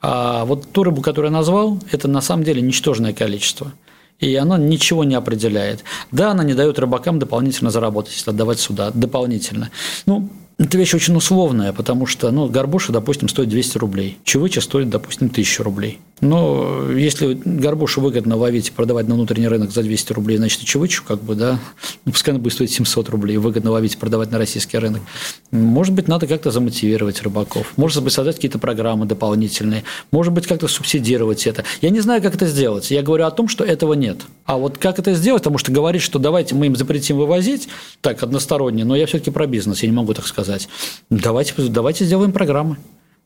А 0.00 0.44
вот 0.44 0.70
ту 0.72 0.84
рыбу, 0.84 1.02
которую 1.02 1.30
я 1.32 1.36
назвал, 1.36 1.78
это 1.90 2.08
на 2.08 2.20
самом 2.20 2.44
деле 2.44 2.62
ничтожное 2.62 3.12
количество 3.12 3.72
и 4.20 4.34
оно 4.36 4.56
ничего 4.56 5.04
не 5.04 5.14
определяет. 5.14 5.84
Да, 6.10 6.30
она 6.30 6.44
не 6.44 6.54
дает 6.54 6.78
рыбакам 6.78 7.18
дополнительно 7.18 7.70
заработать, 7.70 8.14
если 8.14 8.30
отдавать 8.30 8.60
сюда 8.60 8.90
дополнительно. 8.92 9.70
Ну, 10.06 10.30
это 10.58 10.78
вещь 10.78 10.94
очень 10.94 11.14
условная, 11.14 11.72
потому 11.74 12.06
что 12.06 12.30
ну, 12.30 12.48
горбуша, 12.48 12.92
допустим, 12.92 13.28
стоит 13.28 13.50
200 13.50 13.78
рублей, 13.78 14.18
чевыча 14.24 14.62
стоит, 14.62 14.88
допустим, 14.88 15.26
1000 15.26 15.62
рублей. 15.62 15.98
Но 16.22 16.90
если 16.92 17.34
горбушу 17.34 18.00
выгодно 18.00 18.36
ловить 18.36 18.68
и 18.68 18.70
продавать 18.70 19.06
на 19.06 19.14
внутренний 19.14 19.48
рынок 19.48 19.70
за 19.70 19.82
200 19.82 20.14
рублей, 20.14 20.38
значит, 20.38 20.62
и 20.62 20.64
чевычу, 20.64 21.04
как 21.04 21.22
бы, 21.22 21.34
да, 21.34 21.58
ну, 22.06 22.12
пускай 22.12 22.32
она 22.32 22.42
будет 22.42 22.54
стоить 22.54 22.72
700 22.72 23.10
рублей, 23.10 23.36
выгодно 23.36 23.70
ловить 23.70 23.94
и 23.94 23.96
продавать 23.98 24.30
на 24.30 24.38
российский 24.38 24.78
рынок. 24.78 25.02
Может 25.50 25.92
быть, 25.92 26.08
надо 26.08 26.26
как-то 26.26 26.50
замотивировать 26.50 27.20
рыбаков, 27.20 27.74
может 27.76 28.02
быть, 28.02 28.14
создать 28.14 28.36
какие-то 28.36 28.58
программы 28.58 29.04
дополнительные, 29.04 29.84
может 30.10 30.32
быть, 30.32 30.46
как-то 30.46 30.68
субсидировать 30.68 31.46
это. 31.46 31.64
Я 31.82 31.90
не 31.90 32.00
знаю, 32.00 32.22
как 32.22 32.34
это 32.34 32.46
сделать. 32.46 32.90
Я 32.90 33.02
говорю 33.02 33.26
о 33.26 33.30
том, 33.30 33.46
что 33.46 33.62
этого 33.62 33.92
нет. 33.92 34.22
А 34.46 34.56
вот 34.56 34.78
как 34.78 34.98
это 34.98 35.12
сделать, 35.12 35.42
потому 35.42 35.58
что 35.58 35.70
говорить, 35.70 36.00
что 36.00 36.18
давайте 36.18 36.54
мы 36.54 36.66
им 36.66 36.76
запретим 36.76 37.18
вывозить, 37.18 37.68
так, 38.00 38.22
односторонне, 38.22 38.84
но 38.86 38.96
я 38.96 39.04
все-таки 39.06 39.30
про 39.30 39.46
бизнес, 39.46 39.82
я 39.82 39.90
не 39.90 39.94
могу 39.94 40.14
так 40.14 40.26
сказать. 40.26 40.68
Давайте, 41.10 41.52
давайте 41.58 42.06
сделаем 42.06 42.32
программы. 42.32 42.78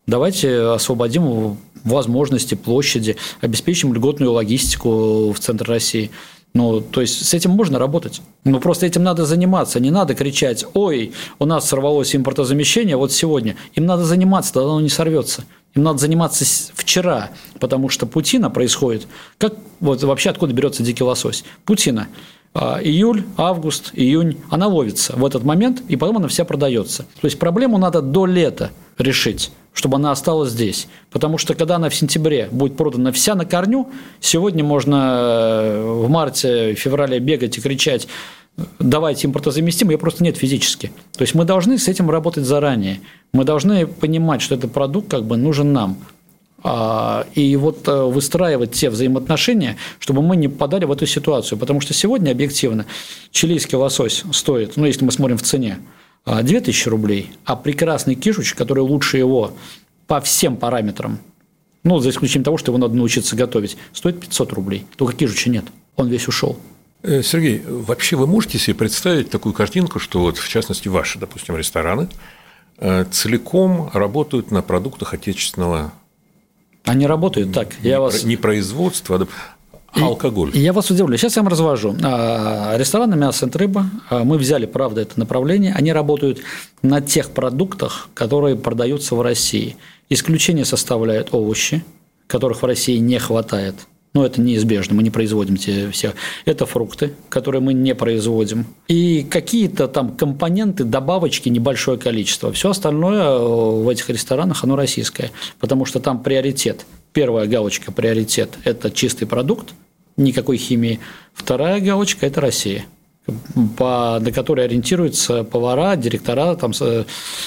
Давайте 0.07 0.61
освободим 0.63 1.59
возможности, 1.85 2.55
площади, 2.55 3.17
обеспечим 3.41 3.95
льготную 3.95 4.33
логистику 4.33 5.33
в 5.33 5.39
центр 5.39 5.69
России. 5.69 6.11
Ну, 6.53 6.81
то 6.81 7.01
есть 7.01 7.25
с 7.25 7.33
этим 7.33 7.53
можно 7.53 7.79
работать. 7.79 8.23
Но 8.45 8.59
просто 8.59 8.87
этим 8.87 9.05
надо 9.05 9.25
заниматься. 9.25 9.79
Не 9.79 9.91
надо 9.91 10.15
кричать, 10.15 10.65
ой, 10.75 11.13
у 11.39 11.45
нас 11.45 11.69
сорвалось 11.69 12.15
импортозамещение 12.17 12.97
вот 12.97 13.13
сегодня. 13.13 13.57
Им 13.75 13.87
надо 13.87 14.05
заниматься, 14.05 14.53
тогда 14.53 14.71
оно 14.71 14.81
не 14.81 14.89
сорвется. 14.89 15.45
Им 15.75 15.85
надо 15.85 15.99
заниматься 15.99 16.45
вчера, 16.75 17.31
потому 17.61 17.89
что 17.89 18.07
путина 18.07 18.51
происходит. 18.51 19.07
Как 19.39 19.55
вот 19.79 20.03
вообще 20.03 20.31
откуда 20.31 20.53
берется 20.53 20.83
дикий 20.83 21.05
лосось? 21.05 21.45
Путина. 21.65 22.09
А, 22.53 22.81
июль, 22.83 23.23
август, 23.37 23.93
июнь, 23.93 24.39
она 24.51 24.67
ловится 24.67 25.13
в 25.15 25.25
этот 25.25 25.45
момент, 25.45 25.83
и 25.87 25.95
потом 25.95 26.17
она 26.17 26.27
вся 26.27 26.45
продается. 26.45 27.05
То 27.21 27.27
есть 27.27 27.39
проблему 27.39 27.79
надо 27.79 28.03
до 28.03 28.27
лета 28.27 28.73
решить 28.99 29.53
чтобы 29.73 29.97
она 29.97 30.11
осталась 30.11 30.51
здесь. 30.51 30.89
Потому 31.11 31.39
что 31.39 31.55
когда 31.55 31.77
она 31.77 31.89
в 31.89 31.95
сентябре 31.95 32.49
будет 32.51 32.77
продана 32.77 33.13
вся 33.13 33.35
на 33.35 33.45
корню, 33.45 33.89
сегодня 34.21 34.65
можно 34.65 35.19
э, 35.21 35.83
в 36.05 36.09
марте, 36.09 36.75
феврале 36.75 37.19
бегать 37.19 37.59
и 37.59 37.61
кричать 37.61 38.09
давайте 38.79 39.27
импортозаместим, 39.27 39.91
ее 39.91 39.99
просто 39.99 40.25
нет 40.25 40.37
физически. 40.37 40.93
То 41.17 41.23
есть 41.23 41.35
мы 41.35 41.45
должны 41.45 41.79
с 41.79 41.89
этим 41.89 42.11
работать 42.11 42.45
заранее. 42.45 43.01
Мы 43.33 43.45
должны 43.45 43.87
понимать, 43.87 44.43
что 44.43 44.55
этот 44.55 44.73
продукт 44.73 45.11
как 45.11 45.25
бы 45.25 45.37
нужен 45.37 45.73
нам. 45.73 45.99
А, 46.63 47.27
и 47.35 47.57
вот 47.57 47.89
э, 47.89 48.03
выстраивать 48.05 48.73
те 48.73 48.91
взаимоотношения, 48.91 49.77
чтобы 49.99 50.21
мы 50.21 50.37
не 50.37 50.49
попадали 50.49 50.85
в 50.85 50.93
эту 50.93 51.07
ситуацию. 51.07 51.59
Потому 51.59 51.81
что 51.81 51.95
сегодня 51.95 52.33
объективно 52.33 52.85
чилийский 53.31 53.77
лосось 53.77 54.25
стоит, 54.33 54.77
ну, 54.77 54.85
если 54.85 55.05
мы 55.05 55.13
смотрим 55.13 55.39
в 55.39 55.43
цене, 55.43 55.79
2000 56.27 56.89
а, 56.89 56.91
рублей, 56.91 57.33
а 57.45 57.57
прекрасный 57.57 58.15
кишуч, 58.15 58.55
который 58.55 58.81
лучше 58.81 59.19
его 59.19 59.53
по 60.07 60.21
всем 60.21 60.57
параметрам, 60.57 61.19
ну, 61.83 61.99
за 61.99 62.11
исключением 62.11 62.45
того, 62.45 62.59
что 62.59 62.73
его 62.73 62.79
надо 62.79 62.95
научиться 62.95 63.37
готовить, 63.37 63.77
стоит 63.93 64.21
500 64.21 64.53
рублей. 64.53 64.87
Только 64.97 65.15
кишуча 65.15 65.51
нет, 65.51 65.65
он 65.97 66.09
весь 66.09 66.29
ушел. 66.29 66.59
Э, 67.03 67.23
Сергей, 67.23 67.63
вообще 67.67 68.17
вы 68.17 68.27
можете 68.27 68.59
себе 68.59 68.75
представить 68.75 69.31
такую 69.31 69.55
картинку, 69.55 69.99
что 69.99 70.21
вот 70.21 70.37
в 70.37 70.49
частности 70.49 70.89
ваши, 70.89 71.19
допустим, 71.19 71.57
рестораны 71.57 72.09
э, 72.79 73.07
целиком 73.11 73.91
работают 73.95 74.51
на 74.51 74.63
продуктах 74.63 75.15
отечественного 75.15 75.93
они 76.85 77.07
работают 77.07 77.53
так. 77.53 77.81
Не, 77.83 77.91
я 77.91 78.01
вас... 78.01 78.25
не 78.25 78.37
производство, 78.37 79.27
а 79.93 80.07
алкоголь. 80.07 80.51
Я 80.55 80.73
вас 80.73 80.91
удивлю. 80.91 81.17
Сейчас 81.17 81.37
я 81.37 81.43
вам 81.43 81.51
развожу. 81.51 81.97
А, 82.03 82.77
рестораны 82.77 83.17
«Мясо 83.17 83.47
и 83.47 83.57
рыба», 83.57 83.87
а, 84.09 84.25
мы 84.25 84.39
взяли, 84.39 84.67
правда, 84.67 85.01
это 85.01 85.19
направление, 85.19 85.73
они 85.75 85.93
работают 85.93 86.41
на 86.83 87.01
тех 87.01 87.31
продуктах, 87.31 88.09
которые 88.15 88.57
продаются 88.57 89.15
в 89.15 89.23
России. 89.23 89.77
Исключение 90.09 90.65
составляют 90.65 91.29
овощи, 91.33 91.85
которых 92.27 92.63
в 92.63 92.67
России 92.67 92.99
не 92.99 93.19
хватает. 93.19 93.75
Но 94.13 94.27
это 94.27 94.41
неизбежно, 94.41 94.97
мы 94.97 95.05
не 95.05 95.11
производим 95.11 95.57
те 95.57 95.89
все. 95.93 96.15
Это 96.45 96.67
фрукты, 96.67 97.15
которые 97.29 97.61
мы 97.61 97.75
не 97.75 97.95
производим. 97.95 98.67
И 98.89 99.23
какие-то 99.23 99.87
там 99.87 100.17
компоненты, 100.17 100.83
добавочки, 100.83 101.49
небольшое 101.49 101.97
количество. 101.97 102.53
Все 102.53 102.71
остальное 102.71 103.23
э, 103.23 103.83
в 103.83 103.89
этих 103.89 104.11
ресторанах, 104.11 104.65
оно 104.65 104.75
российское. 104.75 105.31
Потому 105.61 105.85
что 105.85 106.01
там 106.01 106.23
приоритет– 106.23 106.87
Первая 107.13 107.47
галочка 107.47 107.93
приоритет– 107.93 108.51
это 108.65 108.91
чистый 108.91 109.27
продукт, 109.27 109.75
никакой 110.17 110.57
химии. 110.57 111.01
Вторая 111.35 111.81
галочка– 111.81 112.27
это 112.27 112.41
Россия 112.41 112.85
по, 113.77 114.19
на 114.21 114.33
которой 114.33 114.65
ориентируются 114.65 115.45
повара, 115.45 115.97
директора, 115.97 116.55
там, 116.57 116.73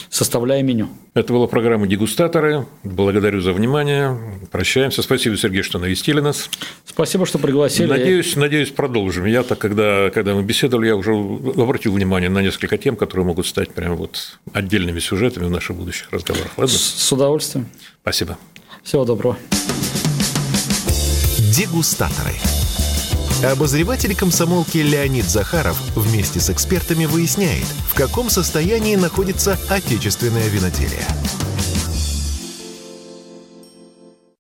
составляя 0.10 0.62
меню. 0.62 0.89
Это 1.13 1.32
была 1.32 1.47
программа 1.47 1.88
«Дегустаторы». 1.88 2.65
Благодарю 2.84 3.41
за 3.41 3.54
внимание. 3.54 4.17
Прощаемся. 4.52 5.04
Спасибо, 5.04 5.38
Сергей, 5.38 5.62
что 5.62 5.78
навестили 5.78 6.19
нас. 6.21 6.49
Спасибо, 6.86 7.26
что 7.26 7.38
пригласили. 7.38 7.88
Надеюсь, 7.88 8.36
надеюсь 8.36 8.69
продолжим. 8.69 9.26
Я 9.26 9.43
так, 9.43 9.60
когда, 9.60 10.10
когда 10.10 10.34
мы 10.34 10.43
беседовали, 10.43 10.88
я 10.88 10.95
уже 10.95 11.12
обратил 11.13 11.93
внимание 11.93 12.30
на 12.30 12.41
несколько 12.41 12.78
тем, 12.78 12.95
которые 12.95 13.26
могут 13.26 13.45
стать 13.45 13.69
прям 13.71 13.95
вот 13.95 14.39
отдельными 14.54 14.99
сюжетами 14.99 15.45
в 15.45 15.52
наших 15.52 15.76
будущих 15.76 16.12
разговорах. 16.12 16.52
Ладно? 16.58 16.73
С 16.76 17.12
удовольствием. 17.12 17.67
Спасибо. 18.02 18.38
Всего 18.84 19.06
доброго. 19.06 19.38
Дегустаторы. 21.56 22.34
Обозреватель 23.50 24.13
комсомолки 24.13 24.78
Леонид 24.78 25.26
Захаров 25.26 25.78
вместе 25.96 26.41
с 26.41 26.50
экспертами 26.50 27.06
выясняет, 27.06 27.65
в 27.90 27.96
каком 27.96 28.29
состоянии 28.29 28.98
находится 28.98 29.58
отечественное 29.69 30.48
виноделие. 30.50 31.08